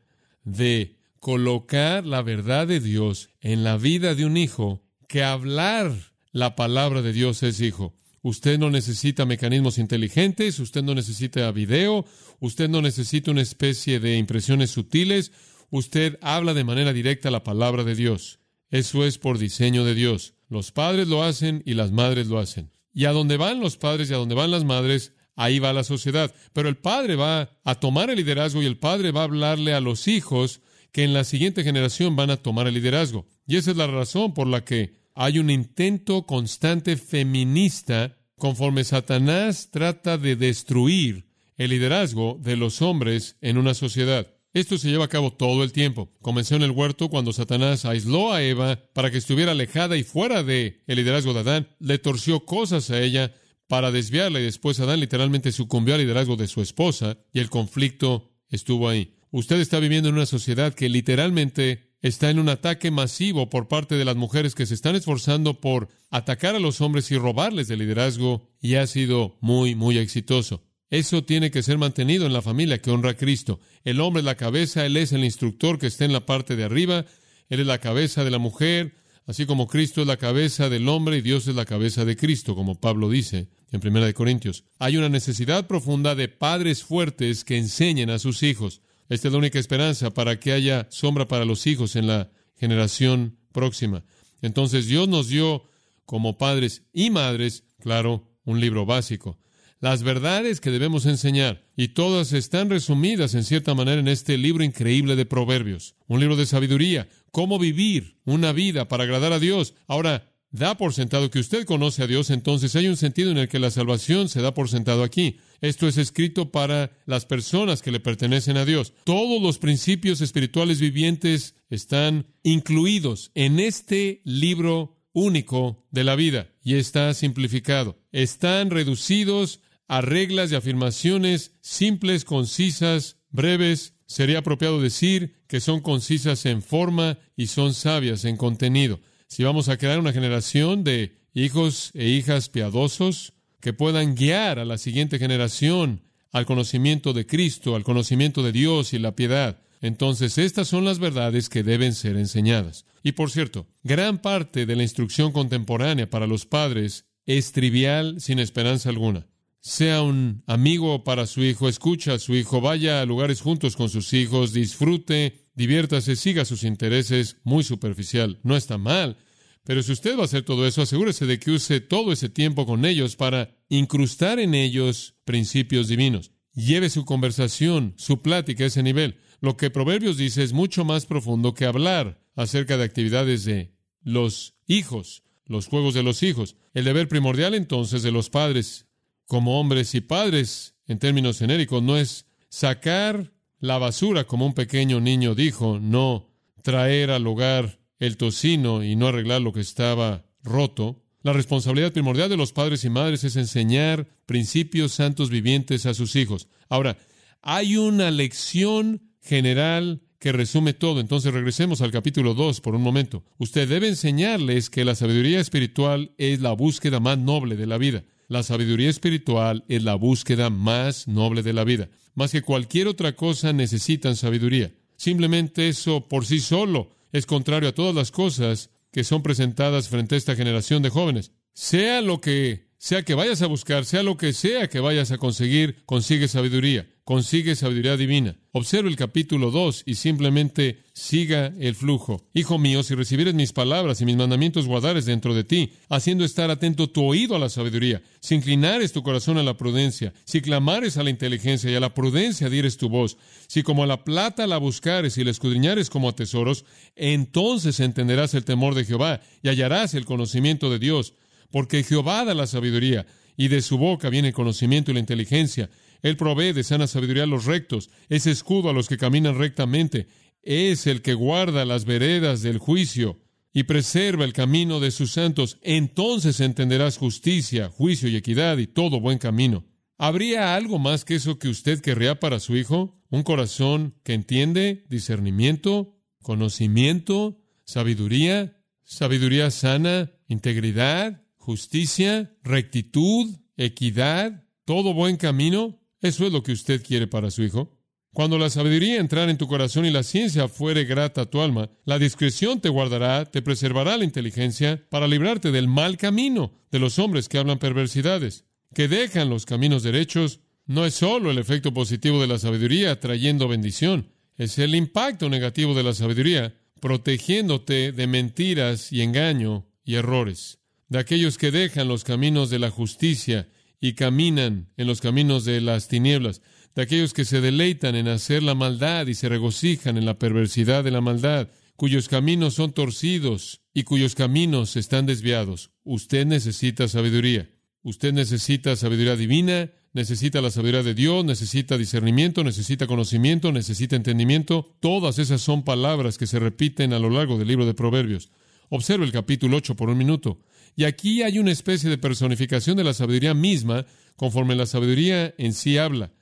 de 0.44 1.00
colocar 1.18 2.06
la 2.06 2.22
verdad 2.22 2.68
de 2.68 2.78
Dios 2.78 3.30
en 3.40 3.64
la 3.64 3.78
vida 3.78 4.14
de 4.14 4.26
un 4.26 4.36
hijo 4.36 4.84
que 5.08 5.24
hablar 5.24 5.92
la 6.30 6.54
palabra 6.54 7.02
de 7.02 7.12
Dios 7.12 7.42
es 7.42 7.60
hijo. 7.60 7.96
Usted 8.24 8.58
no 8.58 8.70
necesita 8.70 9.26
mecanismos 9.26 9.76
inteligentes, 9.76 10.58
usted 10.58 10.82
no 10.82 10.94
necesita 10.94 11.52
video, 11.52 12.06
usted 12.40 12.70
no 12.70 12.80
necesita 12.80 13.30
una 13.30 13.42
especie 13.42 14.00
de 14.00 14.16
impresiones 14.16 14.70
sutiles, 14.70 15.30
usted 15.68 16.18
habla 16.22 16.54
de 16.54 16.64
manera 16.64 16.94
directa 16.94 17.30
la 17.30 17.44
palabra 17.44 17.84
de 17.84 17.94
Dios. 17.94 18.40
Eso 18.70 19.04
es 19.04 19.18
por 19.18 19.36
diseño 19.36 19.84
de 19.84 19.94
Dios. 19.94 20.32
Los 20.48 20.72
padres 20.72 21.06
lo 21.06 21.22
hacen 21.22 21.62
y 21.66 21.74
las 21.74 21.92
madres 21.92 22.28
lo 22.28 22.38
hacen. 22.38 22.70
Y 22.94 23.04
a 23.04 23.12
donde 23.12 23.36
van 23.36 23.60
los 23.60 23.76
padres 23.76 24.08
y 24.08 24.14
a 24.14 24.16
donde 24.16 24.34
van 24.34 24.50
las 24.50 24.64
madres, 24.64 25.12
ahí 25.36 25.58
va 25.58 25.74
la 25.74 25.84
sociedad. 25.84 26.34
Pero 26.54 26.70
el 26.70 26.78
padre 26.78 27.16
va 27.16 27.50
a 27.62 27.74
tomar 27.74 28.08
el 28.08 28.16
liderazgo 28.16 28.62
y 28.62 28.66
el 28.66 28.78
padre 28.78 29.12
va 29.12 29.20
a 29.20 29.24
hablarle 29.24 29.74
a 29.74 29.82
los 29.82 30.08
hijos 30.08 30.62
que 30.92 31.04
en 31.04 31.12
la 31.12 31.24
siguiente 31.24 31.62
generación 31.62 32.16
van 32.16 32.30
a 32.30 32.38
tomar 32.38 32.68
el 32.68 32.74
liderazgo. 32.74 33.26
Y 33.46 33.56
esa 33.56 33.72
es 33.72 33.76
la 33.76 33.86
razón 33.86 34.32
por 34.32 34.46
la 34.46 34.64
que 34.64 35.03
hay 35.14 35.38
un 35.38 35.50
intento 35.50 36.26
constante 36.26 36.96
feminista 36.96 38.16
conforme 38.36 38.84
Satanás 38.84 39.70
trata 39.70 40.18
de 40.18 40.36
destruir 40.36 41.26
el 41.56 41.70
liderazgo 41.70 42.38
de 42.42 42.56
los 42.56 42.82
hombres 42.82 43.36
en 43.40 43.58
una 43.58 43.74
sociedad. 43.74 44.26
Esto 44.52 44.78
se 44.78 44.88
lleva 44.88 45.06
a 45.06 45.08
cabo 45.08 45.32
todo 45.32 45.64
el 45.64 45.72
tiempo. 45.72 46.12
Comenzó 46.20 46.54
en 46.56 46.62
el 46.62 46.70
huerto 46.70 47.08
cuando 47.08 47.32
Satanás 47.32 47.84
aisló 47.84 48.32
a 48.32 48.42
Eva 48.42 48.80
para 48.92 49.10
que 49.10 49.18
estuviera 49.18 49.52
alejada 49.52 49.96
y 49.96 50.04
fuera 50.04 50.42
de 50.42 50.82
el 50.86 50.96
liderazgo 50.96 51.32
de 51.32 51.40
Adán, 51.40 51.68
le 51.80 51.98
torció 51.98 52.44
cosas 52.44 52.90
a 52.90 53.00
ella 53.00 53.34
para 53.68 53.90
desviarla 53.90 54.40
y 54.40 54.44
después 54.44 54.78
Adán 54.78 55.00
literalmente 55.00 55.50
sucumbió 55.52 55.94
al 55.94 56.00
liderazgo 56.00 56.36
de 56.36 56.46
su 56.46 56.60
esposa 56.60 57.18
y 57.32 57.40
el 57.40 57.50
conflicto 57.50 58.32
estuvo 58.48 58.88
ahí. 58.88 59.14
Usted 59.30 59.58
está 59.58 59.80
viviendo 59.80 60.08
en 60.08 60.14
una 60.14 60.26
sociedad 60.26 60.74
que 60.74 60.88
literalmente 60.88 61.83
está 62.04 62.28
en 62.28 62.38
un 62.38 62.50
ataque 62.50 62.90
masivo 62.90 63.48
por 63.48 63.66
parte 63.66 63.94
de 63.94 64.04
las 64.04 64.14
mujeres 64.14 64.54
que 64.54 64.66
se 64.66 64.74
están 64.74 64.94
esforzando 64.94 65.58
por 65.62 65.88
atacar 66.10 66.54
a 66.54 66.58
los 66.58 66.82
hombres 66.82 67.10
y 67.10 67.16
robarles 67.16 67.66
de 67.66 67.78
liderazgo 67.78 68.46
y 68.60 68.74
ha 68.74 68.86
sido 68.86 69.38
muy, 69.40 69.74
muy 69.74 69.96
exitoso. 69.96 70.62
Eso 70.90 71.24
tiene 71.24 71.50
que 71.50 71.62
ser 71.62 71.78
mantenido 71.78 72.26
en 72.26 72.34
la 72.34 72.42
familia 72.42 72.82
que 72.82 72.90
honra 72.90 73.12
a 73.12 73.16
Cristo. 73.16 73.58
El 73.84 74.02
hombre 74.02 74.20
es 74.20 74.26
la 74.26 74.34
cabeza, 74.34 74.84
Él 74.84 74.98
es 74.98 75.12
el 75.12 75.24
instructor 75.24 75.78
que 75.78 75.86
está 75.86 76.04
en 76.04 76.12
la 76.12 76.26
parte 76.26 76.56
de 76.56 76.64
arriba, 76.64 77.06
Él 77.48 77.60
es 77.60 77.66
la 77.66 77.78
cabeza 77.78 78.22
de 78.22 78.30
la 78.30 78.38
mujer, 78.38 78.92
así 79.24 79.46
como 79.46 79.66
Cristo 79.66 80.02
es 80.02 80.06
la 80.06 80.18
cabeza 80.18 80.68
del 80.68 80.90
hombre 80.90 81.16
y 81.16 81.22
Dios 81.22 81.48
es 81.48 81.54
la 81.54 81.64
cabeza 81.64 82.04
de 82.04 82.16
Cristo, 82.16 82.54
como 82.54 82.78
Pablo 82.82 83.08
dice 83.08 83.48
en 83.72 83.80
Primera 83.80 84.04
de 84.04 84.12
Corintios. 84.12 84.64
Hay 84.78 84.98
una 84.98 85.08
necesidad 85.08 85.66
profunda 85.66 86.14
de 86.14 86.28
padres 86.28 86.84
fuertes 86.84 87.44
que 87.44 87.56
enseñen 87.56 88.10
a 88.10 88.18
sus 88.18 88.42
hijos. 88.42 88.82
Esta 89.08 89.28
es 89.28 89.32
la 89.32 89.38
única 89.38 89.58
esperanza 89.58 90.10
para 90.10 90.38
que 90.40 90.52
haya 90.52 90.86
sombra 90.90 91.28
para 91.28 91.44
los 91.44 91.66
hijos 91.66 91.96
en 91.96 92.06
la 92.06 92.30
generación 92.56 93.38
próxima. 93.52 94.04
Entonces 94.42 94.86
Dios 94.86 95.08
nos 95.08 95.28
dio 95.28 95.64
como 96.04 96.38
padres 96.38 96.82
y 96.92 97.10
madres, 97.10 97.64
claro, 97.80 98.28
un 98.44 98.60
libro 98.60 98.86
básico 98.86 99.38
las 99.84 100.02
verdades 100.02 100.62
que 100.62 100.70
debemos 100.70 101.04
enseñar, 101.04 101.62
y 101.76 101.88
todas 101.88 102.32
están 102.32 102.70
resumidas 102.70 103.34
en 103.34 103.44
cierta 103.44 103.74
manera 103.74 104.00
en 104.00 104.08
este 104.08 104.38
libro 104.38 104.64
increíble 104.64 105.14
de 105.14 105.26
Proverbios, 105.26 105.94
un 106.06 106.20
libro 106.20 106.36
de 106.36 106.46
sabiduría, 106.46 107.06
cómo 107.30 107.58
vivir 107.58 108.16
una 108.24 108.52
vida 108.52 108.88
para 108.88 109.04
agradar 109.04 109.34
a 109.34 109.38
Dios. 109.38 109.74
Ahora, 109.86 110.32
da 110.54 110.76
por 110.76 110.94
sentado 110.94 111.32
que 111.32 111.40
usted 111.40 111.64
conoce 111.64 112.04
a 112.04 112.06
Dios, 112.06 112.30
entonces 112.30 112.76
hay 112.76 112.86
un 112.86 112.96
sentido 112.96 113.32
en 113.32 113.38
el 113.38 113.48
que 113.48 113.58
la 113.58 113.72
salvación 113.72 114.28
se 114.28 114.40
da 114.40 114.54
por 114.54 114.68
sentado 114.68 115.02
aquí. 115.02 115.38
Esto 115.60 115.88
es 115.88 115.98
escrito 115.98 116.52
para 116.52 116.92
las 117.06 117.26
personas 117.26 117.82
que 117.82 117.90
le 117.90 117.98
pertenecen 117.98 118.56
a 118.56 118.64
Dios. 118.64 118.92
Todos 119.02 119.42
los 119.42 119.58
principios 119.58 120.20
espirituales 120.20 120.78
vivientes 120.78 121.56
están 121.70 122.26
incluidos 122.44 123.32
en 123.34 123.58
este 123.58 124.22
libro 124.24 124.96
único 125.12 125.84
de 125.90 126.04
la 126.04 126.14
vida 126.14 126.52
y 126.62 126.76
está 126.76 127.12
simplificado. 127.14 127.98
Están 128.12 128.70
reducidos 128.70 129.58
a 129.88 130.02
reglas 130.02 130.52
y 130.52 130.54
afirmaciones 130.54 131.50
simples, 131.62 132.24
concisas, 132.24 133.16
breves. 133.30 133.94
Sería 134.06 134.38
apropiado 134.38 134.80
decir 134.80 135.34
que 135.48 135.58
son 135.58 135.80
concisas 135.80 136.46
en 136.46 136.62
forma 136.62 137.18
y 137.36 137.48
son 137.48 137.74
sabias 137.74 138.24
en 138.24 138.36
contenido. 138.36 139.00
Si 139.34 139.42
vamos 139.42 139.68
a 139.68 139.78
crear 139.78 139.98
una 139.98 140.12
generación 140.12 140.84
de 140.84 141.18
hijos 141.34 141.90
e 141.94 142.06
hijas 142.06 142.48
piadosos 142.48 143.32
que 143.58 143.72
puedan 143.72 144.14
guiar 144.14 144.60
a 144.60 144.64
la 144.64 144.78
siguiente 144.78 145.18
generación 145.18 146.02
al 146.30 146.46
conocimiento 146.46 147.12
de 147.12 147.26
Cristo, 147.26 147.74
al 147.74 147.82
conocimiento 147.82 148.44
de 148.44 148.52
Dios 148.52 148.92
y 148.92 149.00
la 149.00 149.16
piedad, 149.16 149.60
entonces 149.80 150.38
estas 150.38 150.68
son 150.68 150.84
las 150.84 151.00
verdades 151.00 151.48
que 151.48 151.64
deben 151.64 151.94
ser 151.94 152.16
enseñadas. 152.16 152.86
Y 153.02 153.10
por 153.10 153.28
cierto, 153.28 153.66
gran 153.82 154.18
parte 154.18 154.66
de 154.66 154.76
la 154.76 154.84
instrucción 154.84 155.32
contemporánea 155.32 156.08
para 156.08 156.28
los 156.28 156.46
padres 156.46 157.04
es 157.26 157.50
trivial 157.50 158.20
sin 158.20 158.38
esperanza 158.38 158.88
alguna 158.88 159.26
sea 159.64 160.02
un 160.02 160.42
amigo 160.46 161.04
para 161.04 161.26
su 161.26 161.42
hijo, 161.42 161.70
escucha 161.70 162.12
a 162.14 162.18
su 162.18 162.34
hijo, 162.34 162.60
vaya 162.60 163.00
a 163.00 163.06
lugares 163.06 163.40
juntos 163.40 163.76
con 163.76 163.88
sus 163.88 164.12
hijos, 164.12 164.52
disfrute, 164.52 165.48
diviértase, 165.54 166.16
siga 166.16 166.44
sus 166.44 166.64
intereses, 166.64 167.38
muy 167.44 167.64
superficial. 167.64 168.38
No 168.42 168.58
está 168.58 168.76
mal, 168.76 169.16
pero 169.64 169.82
si 169.82 169.92
usted 169.92 170.18
va 170.18 170.22
a 170.22 170.24
hacer 170.26 170.42
todo 170.42 170.66
eso, 170.66 170.82
asegúrese 170.82 171.24
de 171.24 171.38
que 171.38 171.50
use 171.50 171.80
todo 171.80 172.12
ese 172.12 172.28
tiempo 172.28 172.66
con 172.66 172.84
ellos 172.84 173.16
para 173.16 173.56
incrustar 173.70 174.38
en 174.38 174.54
ellos 174.54 175.16
principios 175.24 175.88
divinos. 175.88 176.30
Lleve 176.52 176.90
su 176.90 177.06
conversación, 177.06 177.94
su 177.96 178.20
plática 178.20 178.64
a 178.64 178.66
ese 178.66 178.82
nivel. 178.82 179.16
Lo 179.40 179.56
que 179.56 179.70
Proverbios 179.70 180.18
dice 180.18 180.42
es 180.42 180.52
mucho 180.52 180.84
más 180.84 181.06
profundo 181.06 181.54
que 181.54 181.64
hablar 181.64 182.20
acerca 182.36 182.76
de 182.76 182.84
actividades 182.84 183.46
de 183.46 183.74
los 184.02 184.56
hijos, 184.66 185.22
los 185.46 185.68
juegos 185.68 185.94
de 185.94 186.02
los 186.02 186.22
hijos. 186.22 186.56
El 186.74 186.84
deber 186.84 187.08
primordial 187.08 187.54
entonces 187.54 188.02
de 188.02 188.12
los 188.12 188.28
padres 188.28 188.83
como 189.26 189.60
hombres 189.60 189.94
y 189.94 190.00
padres, 190.00 190.74
en 190.86 190.98
términos 190.98 191.38
genéricos, 191.38 191.82
no 191.82 191.96
es 191.96 192.26
sacar 192.48 193.32
la 193.58 193.78
basura, 193.78 194.24
como 194.24 194.46
un 194.46 194.54
pequeño 194.54 195.00
niño 195.00 195.34
dijo, 195.34 195.78
no 195.80 196.28
traer 196.62 197.10
al 197.10 197.26
hogar 197.26 197.78
el 197.98 198.16
tocino 198.16 198.82
y 198.82 198.96
no 198.96 199.08
arreglar 199.08 199.40
lo 199.40 199.52
que 199.52 199.60
estaba 199.60 200.26
roto. 200.42 201.02
La 201.22 201.32
responsabilidad 201.32 201.92
primordial 201.92 202.28
de 202.28 202.36
los 202.36 202.52
padres 202.52 202.84
y 202.84 202.90
madres 202.90 203.24
es 203.24 203.36
enseñar 203.36 204.06
principios 204.26 204.92
santos 204.92 205.30
vivientes 205.30 205.86
a 205.86 205.94
sus 205.94 206.16
hijos. 206.16 206.48
Ahora, 206.68 206.98
hay 207.40 207.76
una 207.76 208.10
lección 208.10 209.02
general 209.22 210.02
que 210.18 210.32
resume 210.32 210.72
todo. 210.72 211.00
Entonces 211.00 211.34
regresemos 211.34 211.82
al 211.82 211.90
capítulo 211.90 212.32
2 212.32 212.60
por 212.62 212.74
un 212.74 212.82
momento. 212.82 213.24
Usted 213.36 213.68
debe 213.68 213.88
enseñarles 213.88 214.70
que 214.70 214.84
la 214.84 214.94
sabiduría 214.94 215.40
espiritual 215.40 216.12
es 216.16 216.40
la 216.40 216.52
búsqueda 216.52 216.98
más 216.98 217.18
noble 217.18 217.56
de 217.56 217.66
la 217.66 217.76
vida. 217.76 218.04
La 218.28 218.42
sabiduría 218.42 218.90
espiritual 218.90 219.64
es 219.68 219.82
la 219.82 219.94
búsqueda 219.94 220.50
más 220.50 221.08
noble 221.08 221.42
de 221.42 221.52
la 221.52 221.64
vida. 221.64 221.88
Más 222.14 222.32
que 222.32 222.42
cualquier 222.42 222.88
otra 222.88 223.14
cosa 223.16 223.52
necesitan 223.52 224.16
sabiduría. 224.16 224.72
Simplemente 224.96 225.68
eso 225.68 226.08
por 226.08 226.24
sí 226.24 226.40
solo 226.40 226.90
es 227.12 227.26
contrario 227.26 227.68
a 227.68 227.74
todas 227.74 227.94
las 227.94 228.10
cosas 228.10 228.70
que 228.92 229.04
son 229.04 229.22
presentadas 229.22 229.88
frente 229.88 230.14
a 230.14 230.18
esta 230.18 230.36
generación 230.36 230.82
de 230.82 230.90
jóvenes. 230.90 231.32
Sea 231.52 232.00
lo 232.00 232.20
que 232.20 232.68
sea 232.84 233.02
que 233.02 233.14
vayas 233.14 233.40
a 233.40 233.46
buscar, 233.46 233.86
sea 233.86 234.02
lo 234.02 234.18
que 234.18 234.34
sea 234.34 234.68
que 234.68 234.78
vayas 234.78 235.10
a 235.10 235.16
conseguir, 235.16 235.82
consigue 235.86 236.28
sabiduría 236.28 236.86
consigue 237.04 237.54
sabiduría 237.54 237.96
divina. 237.96 238.36
Observe 238.52 238.88
el 238.88 238.96
capítulo 238.96 239.50
2 239.50 239.82
y 239.84 239.96
simplemente 239.96 240.84
siga 240.94 241.52
el 241.58 241.74
flujo. 241.74 242.22
Hijo 242.32 242.58
mío, 242.58 242.82
si 242.82 242.94
recibieres 242.94 243.34
mis 243.34 243.52
palabras 243.52 244.00
y 244.00 244.06
mis 244.06 244.16
mandamientos 244.16 244.66
guardares 244.66 245.04
dentro 245.04 245.34
de 245.34 245.44
ti, 245.44 245.72
haciendo 245.90 246.24
estar 246.24 246.50
atento 246.50 246.88
tu 246.88 247.04
oído 247.04 247.36
a 247.36 247.38
la 247.38 247.48
sabiduría, 247.48 248.00
si 248.20 248.36
inclinares 248.36 248.92
tu 248.92 249.02
corazón 249.02 249.38
a 249.38 249.42
la 249.42 249.56
prudencia, 249.56 250.14
si 250.24 250.40
clamares 250.40 250.96
a 250.96 251.02
la 251.02 251.10
inteligencia 251.10 251.70
y 251.70 251.74
a 251.74 251.80
la 251.80 251.94
prudencia 251.94 252.48
dieres 252.48 252.76
tu 252.78 252.88
voz, 252.88 253.18
si 253.48 253.62
como 253.62 253.82
a 253.82 253.88
la 253.88 254.04
plata 254.04 254.46
la 254.46 254.56
buscares 254.56 255.18
y 255.18 255.24
la 255.24 255.32
escudriñares 255.32 255.90
como 255.90 256.08
a 256.08 256.16
tesoros, 256.16 256.64
entonces 256.96 257.80
entenderás 257.80 258.34
el 258.34 258.44
temor 258.44 258.74
de 258.74 258.84
Jehová 258.84 259.20
y 259.42 259.48
hallarás 259.48 259.94
el 259.94 260.06
conocimiento 260.06 260.70
de 260.70 260.78
Dios, 260.78 261.12
porque 261.54 261.84
Jehová 261.84 262.24
da 262.24 262.34
la 262.34 262.48
sabiduría 262.48 263.06
y 263.36 263.46
de 263.46 263.62
su 263.62 263.78
boca 263.78 264.10
viene 264.10 264.26
el 264.26 264.34
conocimiento 264.34 264.90
y 264.90 264.94
la 264.94 264.98
inteligencia. 264.98 265.70
Él 266.02 266.16
provee 266.16 266.52
de 266.52 266.64
sana 266.64 266.88
sabiduría 266.88 267.22
a 267.22 267.26
los 267.26 267.44
rectos, 267.44 267.90
es 268.08 268.26
escudo 268.26 268.70
a 268.70 268.72
los 268.72 268.88
que 268.88 268.96
caminan 268.96 269.38
rectamente, 269.38 270.08
es 270.42 270.88
el 270.88 271.00
que 271.00 271.14
guarda 271.14 271.64
las 271.64 271.84
veredas 271.84 272.42
del 272.42 272.58
juicio 272.58 273.20
y 273.52 273.62
preserva 273.62 274.24
el 274.24 274.32
camino 274.32 274.80
de 274.80 274.90
sus 274.90 275.12
santos. 275.12 275.58
Entonces 275.62 276.40
entenderás 276.40 276.98
justicia, 276.98 277.68
juicio 277.68 278.08
y 278.08 278.16
equidad 278.16 278.58
y 278.58 278.66
todo 278.66 278.98
buen 278.98 279.18
camino. 279.18 279.64
¿Habría 279.96 280.56
algo 280.56 280.80
más 280.80 281.04
que 281.04 281.14
eso 281.14 281.38
que 281.38 281.50
usted 281.50 281.80
querría 281.80 282.18
para 282.18 282.40
su 282.40 282.56
hijo? 282.56 283.00
¿Un 283.10 283.22
corazón 283.22 283.94
que 284.02 284.14
entiende, 284.14 284.86
discernimiento, 284.88 285.96
conocimiento, 286.20 287.38
sabiduría, 287.64 288.60
sabiduría 288.82 289.52
sana, 289.52 290.10
integridad, 290.26 291.23
justicia, 291.44 292.34
rectitud, 292.42 293.36
equidad, 293.58 294.44
todo 294.64 294.94
buen 294.94 295.18
camino? 295.18 295.78
¿Eso 296.00 296.26
es 296.26 296.32
lo 296.32 296.42
que 296.42 296.52
usted 296.52 296.82
quiere 296.82 297.06
para 297.06 297.30
su 297.30 297.42
hijo? 297.42 297.78
Cuando 298.14 298.38
la 298.38 298.48
sabiduría 298.48 298.98
entrara 298.98 299.30
en 299.30 299.36
tu 299.36 299.46
corazón 299.46 299.84
y 299.84 299.90
la 299.90 300.04
ciencia 300.04 300.48
fuere 300.48 300.84
grata 300.84 301.22
a 301.22 301.26
tu 301.26 301.42
alma, 301.42 301.68
la 301.84 301.98
discreción 301.98 302.62
te 302.62 302.70
guardará, 302.70 303.26
te 303.26 303.42
preservará 303.42 303.98
la 303.98 304.04
inteligencia 304.04 304.86
para 304.88 305.06
librarte 305.06 305.50
del 305.50 305.68
mal 305.68 305.98
camino 305.98 306.52
de 306.70 306.78
los 306.78 306.98
hombres 306.98 307.28
que 307.28 307.36
hablan 307.36 307.58
perversidades, 307.58 308.46
que 308.72 308.88
dejan 308.88 309.28
los 309.28 309.44
caminos 309.44 309.82
derechos. 309.82 310.40
No 310.64 310.86
es 310.86 310.94
solo 310.94 311.30
el 311.30 311.36
efecto 311.36 311.74
positivo 311.74 312.22
de 312.22 312.28
la 312.28 312.38
sabiduría 312.38 312.98
trayendo 313.00 313.48
bendición, 313.48 314.08
es 314.38 314.58
el 314.58 314.74
impacto 314.74 315.28
negativo 315.28 315.74
de 315.74 315.82
la 315.82 315.92
sabiduría 315.92 316.54
protegiéndote 316.80 317.92
de 317.92 318.06
mentiras 318.06 318.92
y 318.92 319.02
engaño 319.02 319.66
y 319.84 319.96
errores, 319.96 320.58
de 320.94 321.00
aquellos 321.00 321.38
que 321.38 321.50
dejan 321.50 321.88
los 321.88 322.04
caminos 322.04 322.50
de 322.50 322.60
la 322.60 322.70
justicia 322.70 323.48
y 323.80 323.94
caminan 323.94 324.68
en 324.76 324.86
los 324.86 325.00
caminos 325.00 325.44
de 325.44 325.60
las 325.60 325.88
tinieblas, 325.88 326.40
de 326.76 326.82
aquellos 326.82 327.12
que 327.12 327.24
se 327.24 327.40
deleitan 327.40 327.96
en 327.96 328.06
hacer 328.06 328.44
la 328.44 328.54
maldad 328.54 329.08
y 329.08 329.14
se 329.14 329.28
regocijan 329.28 329.96
en 329.96 330.04
la 330.04 330.20
perversidad 330.20 330.84
de 330.84 330.92
la 330.92 331.00
maldad, 331.00 331.48
cuyos 331.74 332.06
caminos 332.06 332.54
son 332.54 332.70
torcidos 332.70 333.60
y 333.74 333.82
cuyos 333.82 334.14
caminos 334.14 334.76
están 334.76 335.04
desviados. 335.04 335.72
Usted 335.82 336.26
necesita 336.26 336.86
sabiduría. 336.86 337.50
Usted 337.82 338.12
necesita 338.12 338.76
sabiduría 338.76 339.16
divina, 339.16 339.72
necesita 339.94 340.40
la 340.40 340.52
sabiduría 340.52 340.84
de 340.84 340.94
Dios, 340.94 341.24
necesita 341.24 341.76
discernimiento, 341.76 342.44
necesita 342.44 342.86
conocimiento, 342.86 343.50
necesita 343.50 343.96
entendimiento. 343.96 344.76
Todas 344.78 345.18
esas 345.18 345.40
son 345.40 345.64
palabras 345.64 346.18
que 346.18 346.28
se 346.28 346.38
repiten 346.38 346.92
a 346.92 347.00
lo 347.00 347.10
largo 347.10 347.36
del 347.36 347.48
libro 347.48 347.66
de 347.66 347.74
Proverbios. 347.74 348.30
Observe 348.68 349.04
el 349.04 349.12
capítulo 349.12 349.56
8 349.56 349.74
por 349.74 349.90
un 349.90 349.98
minuto. 349.98 350.38
Y 350.76 350.84
aquí 350.84 351.22
hay 351.22 351.38
una 351.38 351.52
especie 351.52 351.88
de 351.88 351.98
personificación 351.98 352.76
de 352.76 352.84
la 352.84 352.94
sabiduría 352.94 353.34
misma, 353.34 353.86
conforme 354.16 354.56
la 354.56 354.66
sabiduría 354.66 355.34
en 355.38 355.52
sí 355.52 355.78
habla. 355.78 356.12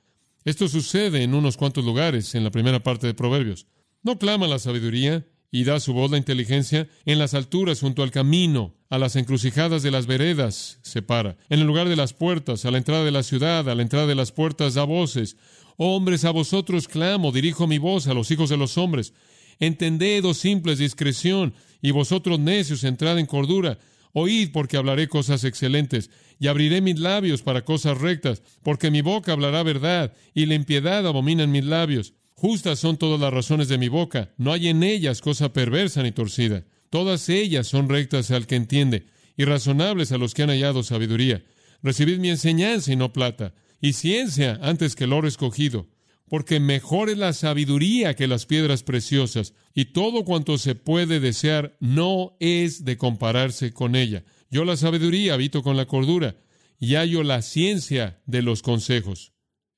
Esto 0.45 0.67
sucede 0.67 1.23
en 1.23 1.33
unos 1.33 1.57
cuantos 1.57 1.85
lugares 1.85 2.35
en 2.35 2.43
la 2.43 2.51
primera 2.51 2.81
parte 2.81 3.07
de 3.07 3.13
Proverbios. 3.13 3.67
No 4.01 4.19
clama 4.19 4.47
la 4.47 4.59
sabiduría 4.59 5.25
y 5.53 5.63
da 5.65 5.79
su 5.79 5.93
voz 5.93 6.09
la 6.09 6.17
inteligencia, 6.17 6.89
en 7.05 7.19
las 7.19 7.35
alturas 7.35 7.79
junto 7.79 8.01
al 8.01 8.09
camino, 8.09 8.73
a 8.89 8.97
las 8.97 9.15
encrucijadas 9.15 9.83
de 9.83 9.91
las 9.91 10.07
veredas 10.07 10.79
se 10.81 11.03
para, 11.03 11.37
en 11.47 11.59
el 11.59 11.67
lugar 11.67 11.87
de 11.87 11.95
las 11.95 12.13
puertas, 12.13 12.65
a 12.65 12.71
la 12.71 12.79
entrada 12.79 13.05
de 13.05 13.11
la 13.11 13.21
ciudad, 13.21 13.69
a 13.69 13.75
la 13.75 13.83
entrada 13.83 14.07
de 14.07 14.15
las 14.15 14.31
puertas 14.31 14.73
da 14.73 14.83
voces. 14.83 15.37
Hombres, 15.77 16.25
a 16.25 16.31
vosotros 16.31 16.87
clamo, 16.87 17.31
dirijo 17.31 17.67
mi 17.67 17.77
voz 17.77 18.07
a 18.07 18.15
los 18.15 18.31
hijos 18.31 18.49
de 18.49 18.57
los 18.57 18.79
hombres. 18.79 19.13
Entended, 19.59 20.25
oh 20.25 20.33
simples, 20.33 20.79
discreción, 20.79 21.53
y 21.83 21.91
vosotros 21.91 22.39
necios, 22.39 22.83
entrad 22.83 23.19
en 23.19 23.27
cordura. 23.27 23.77
Oíd, 24.13 24.51
porque 24.51 24.77
hablaré 24.77 25.07
cosas 25.07 25.43
excelentes, 25.43 26.09
y 26.39 26.47
abriré 26.47 26.81
mis 26.81 26.99
labios 26.99 27.41
para 27.41 27.65
cosas 27.65 27.97
rectas, 27.97 28.43
porque 28.61 28.91
mi 28.91 29.01
boca 29.01 29.33
hablará 29.33 29.63
verdad, 29.63 30.13
y 30.33 30.45
la 30.45 30.53
impiedad 30.53 31.05
abomina 31.07 31.43
en 31.43 31.51
mis 31.51 31.65
labios. 31.65 32.13
Justas 32.35 32.79
son 32.79 32.97
todas 32.97 33.19
las 33.19 33.33
razones 33.33 33.67
de 33.69 33.77
mi 33.77 33.87
boca, 33.87 34.31
no 34.37 34.51
hay 34.51 34.67
en 34.67 34.83
ellas 34.83 35.21
cosa 35.21 35.51
perversa 35.51 36.03
ni 36.03 36.11
torcida. 36.11 36.63
Todas 36.89 37.27
ellas 37.29 37.67
son 37.67 37.89
rectas 37.89 38.29
al 38.29 38.45
que 38.45 38.55
entiende, 38.55 39.07
y 39.35 39.45
razonables 39.45 40.11
a 40.11 40.17
los 40.17 40.33
que 40.33 40.43
han 40.43 40.49
hallado 40.49 40.83
sabiduría. 40.83 41.43
Recibid 41.81 42.19
mi 42.19 42.29
enseñanza 42.29 42.93
y 42.93 42.95
no 42.95 43.11
plata, 43.13 43.53
y 43.81 43.93
ciencia 43.93 44.59
antes 44.61 44.95
que 44.95 45.05
el 45.05 45.13
oro 45.13 45.27
escogido, 45.27 45.87
porque 46.33 46.59
mejor 46.59 47.11
es 47.11 47.17
la 47.19 47.31
sabiduría 47.31 48.15
que 48.15 48.25
las 48.25 48.47
piedras 48.47 48.81
preciosas, 48.81 49.53
y 49.75 49.93
todo 49.93 50.25
cuanto 50.25 50.57
se 50.57 50.73
puede 50.73 51.19
desear 51.19 51.77
no 51.79 52.35
es 52.39 52.83
de 52.85 52.97
compararse 52.97 53.71
con 53.71 53.95
ella. 53.95 54.23
Yo 54.49 54.65
la 54.65 54.75
sabiduría 54.75 55.35
habito 55.35 55.61
con 55.61 55.77
la 55.77 55.85
cordura, 55.85 56.35
y 56.79 56.95
hallo 56.95 57.21
la 57.21 57.43
ciencia 57.43 58.19
de 58.25 58.41
los 58.41 58.63
consejos. 58.63 59.33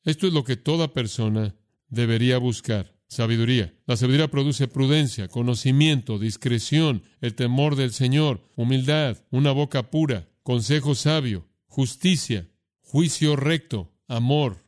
Esto 0.05 0.27
es 0.27 0.31
lo 0.31 0.45
que 0.45 0.55
toda 0.55 0.93
persona 0.93 1.57
debería 1.89 2.37
buscar 2.37 2.95
sabiduría. 3.09 3.73
La 3.85 3.97
sabiduría 3.97 4.31
produce 4.31 4.69
prudencia, 4.69 5.27
conocimiento, 5.27 6.19
discreción, 6.19 7.03
el 7.19 7.35
temor 7.35 7.75
del 7.75 7.91
Señor, 7.91 8.49
humildad, 8.55 9.17
una 9.29 9.51
boca 9.51 9.91
pura, 9.91 10.29
consejo 10.41 10.95
sabio, 10.95 11.49
justicia, 11.65 12.47
juicio 12.79 13.35
recto, 13.35 13.91
amor. 14.07 14.64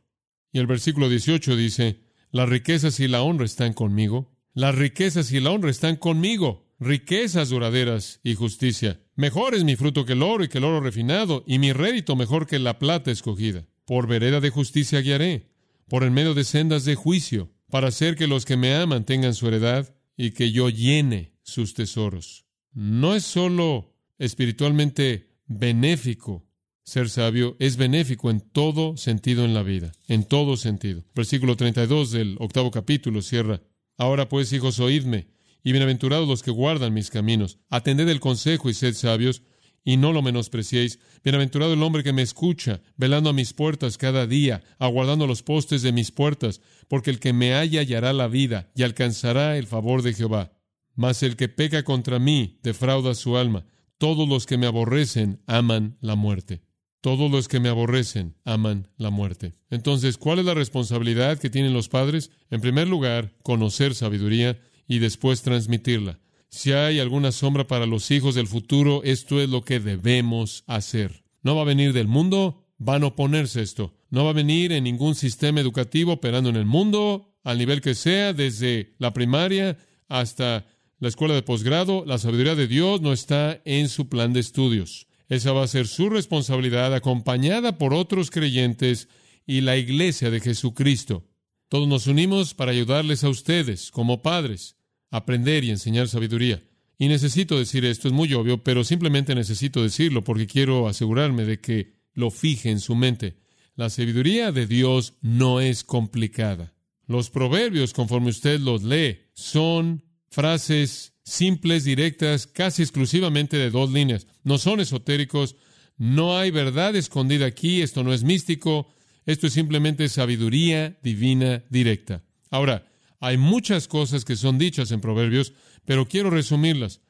Y 0.52 0.58
el 0.58 0.66
versículo 0.66 1.08
18 1.08 1.56
dice, 1.56 2.00
las 2.30 2.48
riquezas 2.48 3.00
y 3.00 3.08
la 3.08 3.22
honra 3.22 3.44
están 3.44 3.72
conmigo. 3.72 4.34
Las 4.54 4.74
riquezas 4.74 5.32
y 5.32 5.40
la 5.40 5.50
honra 5.50 5.70
están 5.70 5.96
conmigo. 5.96 6.66
Riquezas 6.80 7.48
duraderas 7.48 8.20
y 8.22 8.34
justicia. 8.34 9.00
Mejor 9.14 9.54
es 9.54 9.64
mi 9.64 9.76
fruto 9.76 10.04
que 10.04 10.12
el 10.12 10.22
oro 10.22 10.44
y 10.44 10.48
que 10.48 10.58
el 10.58 10.64
oro 10.64 10.80
refinado, 10.80 11.44
y 11.46 11.58
mi 11.58 11.72
rédito 11.72 12.16
mejor 12.16 12.46
que 12.46 12.58
la 12.58 12.78
plata 12.78 13.10
escogida. 13.10 13.66
Por 13.84 14.06
vereda 14.06 14.40
de 14.40 14.50
justicia 14.50 15.00
guiaré 15.00 15.48
por 15.88 16.04
el 16.04 16.10
medio 16.10 16.34
de 16.34 16.44
sendas 16.44 16.84
de 16.84 16.94
juicio, 16.94 17.50
para 17.70 17.88
hacer 17.88 18.14
que 18.14 18.26
los 18.26 18.44
que 18.44 18.56
me 18.56 18.74
aman 18.74 19.04
tengan 19.04 19.34
su 19.34 19.48
heredad 19.48 19.94
y 20.16 20.30
que 20.32 20.52
yo 20.52 20.68
llene 20.68 21.32
sus 21.42 21.74
tesoros. 21.74 22.46
No 22.72 23.14
es 23.14 23.24
sólo 23.24 23.94
espiritualmente 24.18 25.30
benéfico 25.46 26.47
ser 26.88 27.10
sabio, 27.10 27.54
es 27.58 27.76
benéfico 27.76 28.30
en 28.30 28.40
todo 28.40 28.96
sentido 28.96 29.44
en 29.44 29.52
la 29.52 29.62
vida, 29.62 29.92
en 30.08 30.24
todo 30.24 30.56
sentido. 30.56 31.04
Versículo 31.14 31.54
32 31.54 32.12
del 32.12 32.36
octavo 32.40 32.70
capítulo 32.70 33.20
cierra. 33.20 33.60
Ahora 33.98 34.30
pues, 34.30 34.54
hijos, 34.54 34.80
oídme, 34.80 35.28
y 35.62 35.72
bienaventurados 35.72 36.26
los 36.26 36.42
que 36.42 36.50
guardan 36.50 36.94
mis 36.94 37.10
caminos. 37.10 37.58
Atended 37.68 38.08
el 38.08 38.20
consejo 38.20 38.70
y 38.70 38.74
sed 38.74 38.94
sabios, 38.94 39.42
y 39.84 39.98
no 39.98 40.14
lo 40.14 40.22
menospreciéis. 40.22 40.98
Bienaventurado 41.22 41.74
el 41.74 41.82
hombre 41.82 42.02
que 42.02 42.14
me 42.14 42.22
escucha, 42.22 42.80
velando 42.96 43.28
a 43.28 43.34
mis 43.34 43.52
puertas 43.52 43.98
cada 43.98 44.26
día, 44.26 44.62
aguardando 44.78 45.26
los 45.26 45.42
postes 45.42 45.82
de 45.82 45.92
mis 45.92 46.10
puertas, 46.10 46.62
porque 46.88 47.10
el 47.10 47.20
que 47.20 47.34
me 47.34 47.52
halla 47.52 47.80
hallará 47.80 48.14
la 48.14 48.28
vida 48.28 48.70
y 48.74 48.82
alcanzará 48.82 49.58
el 49.58 49.66
favor 49.66 50.00
de 50.00 50.14
Jehová. 50.14 50.52
Mas 50.94 51.22
el 51.22 51.36
que 51.36 51.50
peca 51.50 51.82
contra 51.82 52.18
mí 52.18 52.58
defrauda 52.62 53.14
su 53.14 53.36
alma. 53.36 53.66
Todos 53.98 54.26
los 54.26 54.46
que 54.46 54.56
me 54.56 54.66
aborrecen 54.66 55.42
aman 55.46 55.98
la 56.00 56.14
muerte. 56.14 56.67
Todos 57.00 57.30
los 57.30 57.46
que 57.46 57.60
me 57.60 57.68
aborrecen 57.68 58.34
aman 58.44 58.88
la 58.96 59.10
muerte. 59.10 59.54
Entonces, 59.70 60.18
¿cuál 60.18 60.40
es 60.40 60.44
la 60.44 60.54
responsabilidad 60.54 61.38
que 61.38 61.50
tienen 61.50 61.72
los 61.72 61.88
padres? 61.88 62.30
En 62.50 62.60
primer 62.60 62.88
lugar, 62.88 63.34
conocer 63.42 63.94
sabiduría 63.94 64.58
y 64.88 64.98
después 64.98 65.42
transmitirla. 65.42 66.18
Si 66.50 66.72
hay 66.72 66.98
alguna 66.98 67.30
sombra 67.30 67.66
para 67.66 67.86
los 67.86 68.10
hijos 68.10 68.34
del 68.34 68.46
futuro, 68.46 69.02
esto 69.04 69.40
es 69.40 69.48
lo 69.48 69.62
que 69.62 69.80
debemos 69.80 70.64
hacer. 70.66 71.24
No 71.42 71.54
va 71.54 71.62
a 71.62 71.66
venir 71.66 71.92
del 71.92 72.08
mundo, 72.08 72.66
van 72.78 73.04
a 73.04 73.08
oponerse 73.08 73.62
esto. 73.62 73.94
No 74.10 74.24
va 74.24 74.30
a 74.30 74.34
venir 74.34 74.72
en 74.72 74.84
ningún 74.84 75.14
sistema 75.14 75.60
educativo 75.60 76.12
operando 76.12 76.48
en 76.48 76.56
el 76.56 76.64
mundo, 76.64 77.36
al 77.44 77.58
nivel 77.58 77.80
que 77.80 77.94
sea, 77.94 78.32
desde 78.32 78.94
la 78.98 79.12
primaria 79.12 79.76
hasta 80.08 80.66
la 80.98 81.08
escuela 81.08 81.34
de 81.34 81.42
posgrado. 81.42 82.04
La 82.06 82.18
sabiduría 82.18 82.54
de 82.54 82.66
Dios 82.66 83.02
no 83.02 83.12
está 83.12 83.60
en 83.64 83.88
su 83.88 84.08
plan 84.08 84.32
de 84.32 84.40
estudios. 84.40 85.07
Esa 85.28 85.52
va 85.52 85.64
a 85.64 85.68
ser 85.68 85.86
su 85.86 86.08
responsabilidad, 86.08 86.94
acompañada 86.94 87.78
por 87.78 87.92
otros 87.94 88.30
creyentes 88.30 89.08
y 89.46 89.60
la 89.60 89.76
iglesia 89.76 90.30
de 90.30 90.40
Jesucristo. 90.40 91.24
Todos 91.68 91.86
nos 91.86 92.06
unimos 92.06 92.54
para 92.54 92.72
ayudarles 92.72 93.24
a 93.24 93.28
ustedes 93.28 93.90
como 93.90 94.22
padres 94.22 94.76
aprender 95.10 95.64
y 95.64 95.70
enseñar 95.70 96.08
sabiduría. 96.08 96.62
Y 96.98 97.08
necesito 97.08 97.58
decir 97.58 97.84
esto, 97.84 98.08
es 98.08 98.14
muy 98.14 98.32
obvio, 98.34 98.62
pero 98.64 98.84
simplemente 98.84 99.34
necesito 99.34 99.82
decirlo 99.82 100.24
porque 100.24 100.46
quiero 100.46 100.88
asegurarme 100.88 101.44
de 101.44 101.60
que 101.60 101.94
lo 102.12 102.30
fije 102.30 102.70
en 102.70 102.80
su 102.80 102.94
mente. 102.94 103.36
La 103.76 103.90
sabiduría 103.90 104.50
de 104.50 104.66
Dios 104.66 105.14
no 105.20 105.60
es 105.60 105.84
complicada. 105.84 106.74
Los 107.06 107.30
proverbios, 107.30 107.92
conforme 107.92 108.30
usted 108.30 108.58
los 108.60 108.82
lee, 108.82 109.20
son 109.34 110.02
frases 110.28 111.14
simples, 111.28 111.84
directas, 111.84 112.46
casi 112.46 112.82
exclusivamente 112.82 113.56
de 113.56 113.70
dos 113.70 113.90
líneas. 113.90 114.26
No 114.44 114.58
son 114.58 114.80
esotéricos, 114.80 115.56
no 115.96 116.38
hay 116.38 116.50
verdad 116.50 116.96
escondida 116.96 117.46
aquí, 117.46 117.82
esto 117.82 118.02
no 118.02 118.12
es 118.12 118.24
místico, 118.24 118.88
esto 119.26 119.46
es 119.46 119.52
simplemente 119.52 120.08
sabiduría 120.08 120.98
divina 121.02 121.64
directa. 121.70 122.24
Ahora, 122.50 122.86
hay 123.20 123.36
muchas 123.36 123.88
cosas 123.88 124.24
que 124.24 124.36
son 124.36 124.58
dichas 124.58 124.90
en 124.90 125.00
Proverbios, 125.00 125.52
pero 125.84 126.08
quiero 126.08 126.30
resumirlas. 126.30 127.00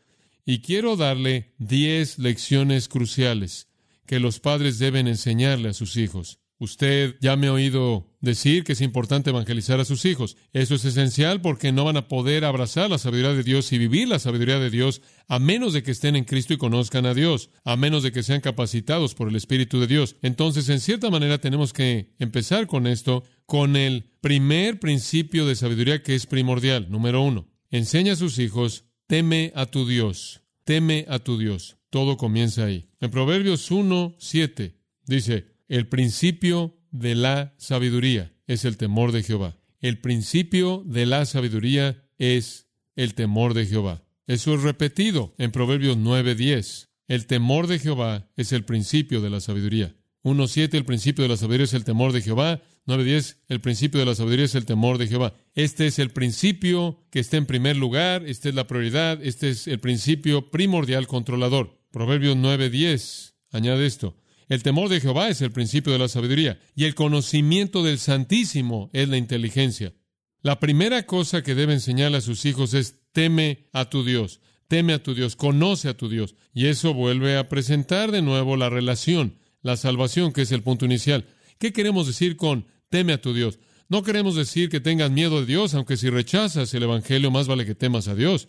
Y 0.44 0.60
quiero 0.60 0.96
darle 0.96 1.54
diez 1.58 2.18
lecciones 2.18 2.88
cruciales 2.88 3.68
que 4.06 4.18
los 4.18 4.40
padres 4.40 4.78
deben 4.78 5.06
enseñarle 5.06 5.68
a 5.68 5.74
sus 5.74 5.96
hijos. 5.98 6.38
Usted 6.58 7.16
ya 7.20 7.36
me 7.36 7.48
ha 7.48 7.52
oído 7.52 8.07
decir 8.20 8.64
que 8.64 8.72
es 8.72 8.80
importante 8.80 9.30
evangelizar 9.30 9.80
a 9.80 9.84
sus 9.84 10.04
hijos. 10.04 10.36
Eso 10.52 10.74
es 10.74 10.84
esencial 10.84 11.40
porque 11.40 11.72
no 11.72 11.84
van 11.84 11.96
a 11.96 12.08
poder 12.08 12.44
abrazar 12.44 12.90
la 12.90 12.98
sabiduría 12.98 13.34
de 13.34 13.42
Dios 13.42 13.72
y 13.72 13.78
vivir 13.78 14.08
la 14.08 14.18
sabiduría 14.18 14.58
de 14.58 14.70
Dios 14.70 15.02
a 15.28 15.38
menos 15.38 15.72
de 15.72 15.82
que 15.82 15.90
estén 15.90 16.16
en 16.16 16.24
Cristo 16.24 16.54
y 16.54 16.58
conozcan 16.58 17.06
a 17.06 17.14
Dios, 17.14 17.50
a 17.64 17.76
menos 17.76 18.02
de 18.02 18.12
que 18.12 18.22
sean 18.22 18.40
capacitados 18.40 19.14
por 19.14 19.28
el 19.28 19.36
Espíritu 19.36 19.80
de 19.80 19.86
Dios. 19.86 20.16
Entonces, 20.22 20.68
en 20.68 20.80
cierta 20.80 21.10
manera, 21.10 21.38
tenemos 21.38 21.72
que 21.72 22.14
empezar 22.18 22.66
con 22.66 22.86
esto, 22.86 23.24
con 23.46 23.76
el 23.76 24.10
primer 24.20 24.80
principio 24.80 25.46
de 25.46 25.54
sabiduría 25.54 26.02
que 26.02 26.14
es 26.14 26.26
primordial. 26.26 26.90
Número 26.90 27.22
uno, 27.22 27.48
enseña 27.70 28.14
a 28.14 28.16
sus 28.16 28.38
hijos, 28.38 28.84
teme 29.06 29.52
a 29.54 29.66
tu 29.66 29.86
Dios, 29.86 30.42
teme 30.64 31.06
a 31.08 31.18
tu 31.18 31.38
Dios. 31.38 31.76
Todo 31.90 32.16
comienza 32.16 32.64
ahí. 32.64 32.90
En 33.00 33.10
Proverbios 33.10 33.70
1, 33.70 34.16
7 34.18 34.78
dice, 35.06 35.46
el 35.68 35.88
principio 35.88 36.77
de 36.90 37.14
la 37.14 37.54
sabiduría 37.58 38.32
es 38.46 38.64
el 38.64 38.76
temor 38.76 39.12
de 39.12 39.22
Jehová. 39.22 39.56
El 39.80 40.00
principio 40.00 40.82
de 40.86 41.06
la 41.06 41.24
sabiduría 41.24 42.02
es 42.18 42.68
el 42.96 43.14
temor 43.14 43.54
de 43.54 43.66
Jehová. 43.66 44.02
Eso 44.26 44.54
es 44.54 44.62
repetido 44.62 45.34
en 45.38 45.52
Proverbios 45.52 45.96
9:10. 45.96 46.88
El 47.06 47.26
temor 47.26 47.66
de 47.66 47.78
Jehová 47.78 48.30
es 48.36 48.52
el 48.52 48.64
principio 48.64 49.20
de 49.20 49.30
la 49.30 49.40
sabiduría. 49.40 49.94
1.7, 50.24 50.74
el 50.74 50.84
principio 50.84 51.22
de 51.22 51.28
la 51.28 51.36
sabiduría 51.36 51.64
es 51.64 51.74
el 51.74 51.84
temor 51.84 52.12
de 52.12 52.22
Jehová. 52.22 52.60
9.10, 52.86 53.36
el 53.48 53.60
principio 53.60 54.00
de 54.00 54.06
la 54.06 54.14
sabiduría 54.14 54.46
es 54.46 54.54
el 54.54 54.64
temor 54.64 54.98
de 54.98 55.06
Jehová. 55.06 55.34
Este 55.54 55.86
es 55.86 55.98
el 55.98 56.10
principio 56.10 57.06
que 57.10 57.20
está 57.20 57.36
en 57.36 57.46
primer 57.46 57.76
lugar, 57.76 58.24
esta 58.26 58.48
es 58.48 58.54
la 58.54 58.66
prioridad, 58.66 59.22
este 59.22 59.50
es 59.50 59.68
el 59.68 59.78
principio 59.78 60.50
primordial 60.50 61.06
controlador. 61.06 61.78
Proverbios 61.90 62.36
9.10 62.36 63.34
añade 63.50 63.86
esto. 63.86 64.16
El 64.48 64.62
temor 64.62 64.88
de 64.88 65.00
Jehová 65.00 65.28
es 65.28 65.42
el 65.42 65.52
principio 65.52 65.92
de 65.92 65.98
la 65.98 66.08
sabiduría 66.08 66.58
y 66.74 66.84
el 66.84 66.94
conocimiento 66.94 67.82
del 67.82 67.98
Santísimo 67.98 68.88
es 68.92 69.08
la 69.08 69.18
inteligencia. 69.18 69.92
La 70.40 70.58
primera 70.58 71.04
cosa 71.04 71.42
que 71.42 71.54
debe 71.54 71.74
enseñarle 71.74 72.18
a 72.18 72.22
sus 72.22 72.46
hijos 72.46 72.72
es 72.72 72.96
teme 73.12 73.68
a 73.72 73.90
tu 73.90 74.04
Dios, 74.04 74.40
teme 74.68 74.94
a 74.94 75.02
tu 75.02 75.14
Dios, 75.14 75.36
conoce 75.36 75.88
a 75.88 75.96
tu 75.96 76.08
Dios. 76.08 76.34
Y 76.54 76.66
eso 76.66 76.94
vuelve 76.94 77.36
a 77.36 77.48
presentar 77.48 78.10
de 78.10 78.22
nuevo 78.22 78.56
la 78.56 78.70
relación, 78.70 79.36
la 79.62 79.76
salvación, 79.76 80.32
que 80.32 80.42
es 80.42 80.52
el 80.52 80.62
punto 80.62 80.86
inicial. 80.86 81.26
¿Qué 81.58 81.72
queremos 81.72 82.06
decir 82.06 82.36
con 82.36 82.66
teme 82.88 83.12
a 83.12 83.20
tu 83.20 83.34
Dios? 83.34 83.58
No 83.88 84.02
queremos 84.02 84.36
decir 84.36 84.68
que 84.68 84.80
tengas 84.80 85.10
miedo 85.10 85.40
de 85.40 85.46
Dios, 85.46 85.74
aunque 85.74 85.96
si 85.96 86.08
rechazas 86.08 86.72
el 86.72 86.84
Evangelio 86.84 87.30
más 87.30 87.48
vale 87.48 87.66
que 87.66 87.74
temas 87.74 88.06
a 88.08 88.14
Dios. 88.14 88.48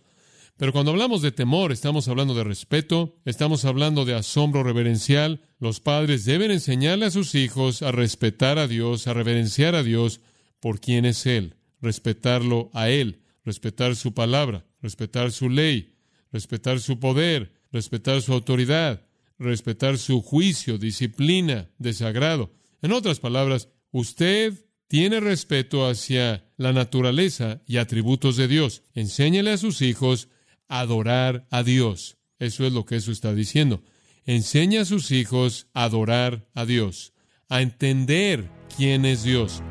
Pero 0.59 0.73
cuando 0.73 0.91
hablamos 0.91 1.21
de 1.21 1.31
temor, 1.31 1.71
estamos 1.71 2.09
hablando 2.09 2.33
de 2.33 2.43
respeto, 2.43 3.15
estamos 3.23 3.63
hablando 3.63 4.03
de 4.03 4.13
asombro 4.13 4.61
reverencial. 4.61 5.39
Los 5.57 5.79
padres 5.79 6.25
deben 6.25 6.51
enseñarle 6.51 7.05
a 7.05 7.11
sus 7.11 7.33
hijos 7.33 7.81
a 7.81 7.93
respetar 7.93 8.59
a 8.59 8.67
Dios, 8.67 9.07
a 9.07 9.13
reverenciar 9.13 9.73
a 9.73 9.83
Dios 9.83 10.19
por 10.59 10.81
quien 10.81 11.05
es 11.05 11.25
Él, 11.25 11.55
respetarlo 11.81 12.71
a 12.73 12.89
Él, 12.89 13.21
respetar 13.45 13.95
su 13.95 14.13
palabra. 14.13 14.65
respetar 14.81 15.31
su 15.31 15.49
ley, 15.49 15.95
respetar 16.31 16.79
su 16.81 16.99
poder, 16.99 17.53
respetar 17.71 18.21
su 18.21 18.33
autoridad, 18.33 19.05
respetar 19.37 19.97
su 19.97 20.21
juicio, 20.21 20.77
disciplina, 20.77 21.69
desagrado. 21.77 22.51
En 22.81 22.91
otras 22.91 23.19
palabras, 23.19 23.69
usted 23.91 24.53
tiene 24.89 25.21
respeto 25.21 25.87
hacia 25.87 26.45
la 26.57 26.73
naturaleza 26.73 27.61
y 27.65 27.77
atributos 27.77 28.35
de 28.35 28.49
Dios. 28.49 28.83
Enséñele 28.93 29.51
a 29.51 29.57
sus 29.57 29.81
hijos 29.81 30.29
adorar 30.69 31.45
a 31.51 31.63
Dios. 31.63 32.17
Eso 32.39 32.65
es 32.65 32.71
lo 32.71 32.85
que 32.85 32.95
eso 32.95 33.11
está 33.11 33.33
diciendo. 33.33 33.83
Enseña 34.25 34.81
a 34.81 34.85
sus 34.85 35.11
hijos 35.11 35.67
a 35.73 35.83
adorar 35.83 36.47
a 36.53 36.65
Dios, 36.65 37.13
a 37.49 37.61
entender 37.61 38.49
quién 38.77 39.03
es 39.05 39.23
Dios 39.23 39.61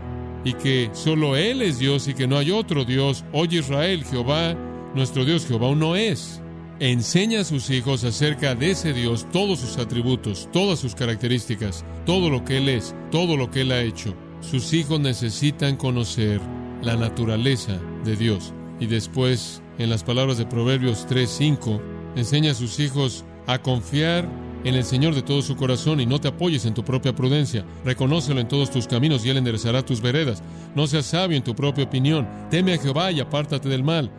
y 0.44 0.52
que 0.54 0.90
solo 0.92 1.36
Él 1.36 1.62
es 1.62 1.78
Dios 1.78 2.08
y 2.08 2.14
que 2.14 2.26
no 2.26 2.36
hay 2.38 2.50
otro 2.50 2.84
Dios. 2.84 3.24
Oye 3.32 3.60
Israel, 3.60 4.04
Jehová, 4.04 4.54
nuestro 4.94 5.24
Dios 5.24 5.46
Jehová 5.46 5.68
uno 5.68 5.96
es. 5.96 6.42
Enseña 6.80 7.40
a 7.40 7.44
sus 7.44 7.70
hijos 7.70 8.04
acerca 8.04 8.54
de 8.54 8.70
ese 8.70 8.92
Dios, 8.92 9.26
todos 9.32 9.58
sus 9.58 9.78
atributos, 9.78 10.48
todas 10.52 10.78
sus 10.78 10.94
características, 10.94 11.84
todo 12.06 12.30
lo 12.30 12.44
que 12.44 12.58
Él 12.58 12.68
es, 12.68 12.94
todo 13.10 13.36
lo 13.36 13.50
que 13.50 13.62
Él 13.62 13.72
ha 13.72 13.82
hecho. 13.82 14.14
Sus 14.40 14.72
hijos 14.72 15.00
necesitan 15.00 15.76
conocer 15.76 16.40
la 16.82 16.96
naturaleza 16.96 17.80
de 18.04 18.14
Dios. 18.14 18.54
Y 18.78 18.86
después, 18.86 19.60
en 19.78 19.90
las 19.90 20.02
palabras 20.02 20.38
de 20.38 20.46
Proverbios 20.46 21.06
3:5, 21.08 21.80
enseña 22.16 22.52
a 22.52 22.54
sus 22.54 22.80
hijos 22.80 23.24
a 23.46 23.58
confiar 23.58 24.28
en 24.64 24.74
el 24.74 24.84
Señor 24.84 25.14
de 25.14 25.22
todo 25.22 25.40
su 25.40 25.56
corazón 25.56 26.00
y 26.00 26.06
no 26.06 26.20
te 26.20 26.28
apoyes 26.28 26.66
en 26.66 26.74
tu 26.74 26.84
propia 26.84 27.14
prudencia. 27.14 27.64
Reconócelo 27.84 28.40
en 28.40 28.48
todos 28.48 28.70
tus 28.70 28.86
caminos 28.86 29.24
y 29.24 29.30
Él 29.30 29.36
enderezará 29.36 29.84
tus 29.84 30.00
veredas. 30.00 30.42
No 30.74 30.86
seas 30.86 31.06
sabio 31.06 31.36
en 31.36 31.44
tu 31.44 31.54
propia 31.54 31.84
opinión. 31.84 32.28
Teme 32.50 32.74
a 32.74 32.78
Jehová 32.78 33.12
y 33.12 33.20
apártate 33.20 33.68
del 33.68 33.84
mal, 33.84 34.10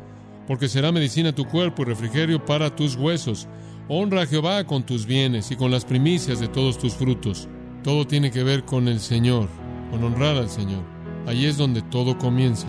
porque 0.48 0.69
será 0.69 0.91
medicina 0.91 1.36
tu 1.36 1.45
cuerpo 1.45 1.82
y 1.82 1.86
refrigerio 1.86 2.43
para 2.43 2.76
tus 2.76 2.95
huesos. 2.95 3.48
Honra 3.88 4.22
a 4.22 4.28
Jehová 4.28 4.63
con 4.63 4.84
tus 4.84 5.06
bienes 5.06 5.52
y 5.52 5.56
con 5.56 5.72
las 5.72 5.84
primicias 5.84 6.39
de 6.39 6.48
todos 6.48 6.78
tus 6.78 6.93
frutos. 6.93 7.48
Todo 7.84 8.08
tiene 8.08 8.32
que 8.32 8.43
ver 8.43 8.63
con 8.63 8.88
el 8.88 9.00
Señor 9.00 9.48
con 9.89 10.04
honrar 10.04 10.38
al 10.38 10.50
Señor. 10.50 10.84
Ahí 11.26 11.45
es 11.45 11.58
donde 11.58 11.82
todo 11.82 12.17
comienza. 12.17 12.67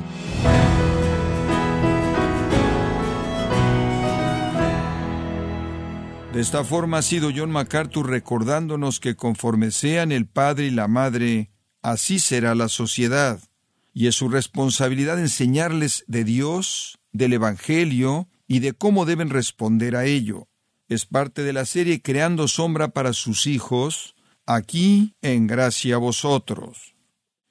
De 6.32 6.40
esta 6.40 6.62
forma 6.62 6.98
ha 6.98 7.02
sido 7.02 7.30
John 7.34 7.50
MacArthur 7.50 8.08
recordándonos 8.08 9.00
que 9.00 9.16
conforme 9.16 9.72
sean 9.72 10.12
el 10.12 10.26
padre 10.26 10.66
y 10.66 10.70
la 10.70 10.86
madre, 10.86 11.50
así 11.82 12.20
será 12.20 12.54
la 12.54 12.68
sociedad. 12.68 13.40
Y 13.92 14.06
es 14.06 14.14
su 14.14 14.28
responsabilidad 14.28 15.18
enseñarles 15.18 16.04
de 16.06 16.22
Dios, 16.22 17.00
del 17.10 17.32
Evangelio 17.32 18.28
y 18.46 18.60
de 18.60 18.74
cómo 18.74 19.06
deben 19.06 19.28
responder 19.28 19.96
a 19.96 20.04
ello. 20.04 20.46
Es 20.86 21.04
parte 21.04 21.42
de 21.42 21.52
la 21.52 21.64
serie 21.64 22.00
Creando 22.00 22.46
Sombra 22.46 22.88
para 22.88 23.12
sus 23.12 23.48
hijos, 23.48 24.14
aquí 24.46 25.16
en 25.22 25.48
Gracia 25.48 25.96
a 25.96 25.98
vosotros. 25.98 26.94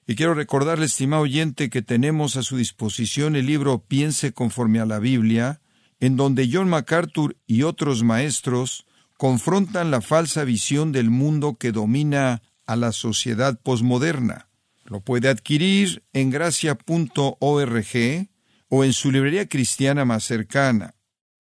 Y 0.07 0.15
quiero 0.15 0.33
recordarle, 0.33 0.85
estimado 0.85 1.23
oyente, 1.23 1.69
que 1.69 1.81
tenemos 1.81 2.37
a 2.37 2.43
su 2.43 2.55
disposición 2.55 3.35
el 3.35 3.45
libro 3.45 3.83
Piense 3.85 4.31
conforme 4.31 4.79
a 4.79 4.85
la 4.85 4.99
Biblia, 4.99 5.59
en 5.99 6.15
donde 6.15 6.49
John 6.51 6.69
MacArthur 6.69 7.37
y 7.45 7.63
otros 7.63 8.03
maestros 8.03 8.85
confrontan 9.17 9.91
la 9.91 10.01
falsa 10.01 10.43
visión 10.43 10.91
del 10.91 11.09
mundo 11.09 11.57
que 11.59 11.71
domina 11.71 12.41
a 12.65 12.75
la 12.75 12.91
sociedad 12.91 13.59
posmoderna. 13.61 14.47
Lo 14.85 15.01
puede 15.01 15.27
adquirir 15.27 16.03
en 16.13 16.29
gracia.org 16.29 18.27
o 18.69 18.83
en 18.83 18.93
su 18.93 19.11
librería 19.11 19.47
cristiana 19.47 20.05
más 20.05 20.23
cercana. 20.23 20.95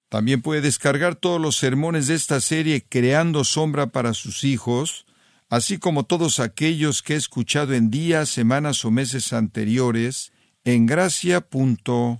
También 0.09 0.41
puede 0.41 0.61
descargar 0.61 1.15
todos 1.15 1.39
los 1.39 1.55
sermones 1.55 2.07
de 2.07 2.15
esta 2.15 2.41
serie 2.41 2.83
Creando 2.87 3.43
Sombra 3.43 3.87
para 3.87 4.13
sus 4.13 4.43
hijos, 4.43 5.05
así 5.49 5.77
como 5.77 6.03
todos 6.03 6.39
aquellos 6.39 7.01
que 7.01 7.13
he 7.13 7.17
escuchado 7.17 7.75
en 7.75 7.91
días, 7.91 8.29
semanas 8.29 8.83
o 8.85 8.91
meses 8.91 9.33
anteriores 9.33 10.31
en 10.63 10.85
gracia.org. 10.85 12.19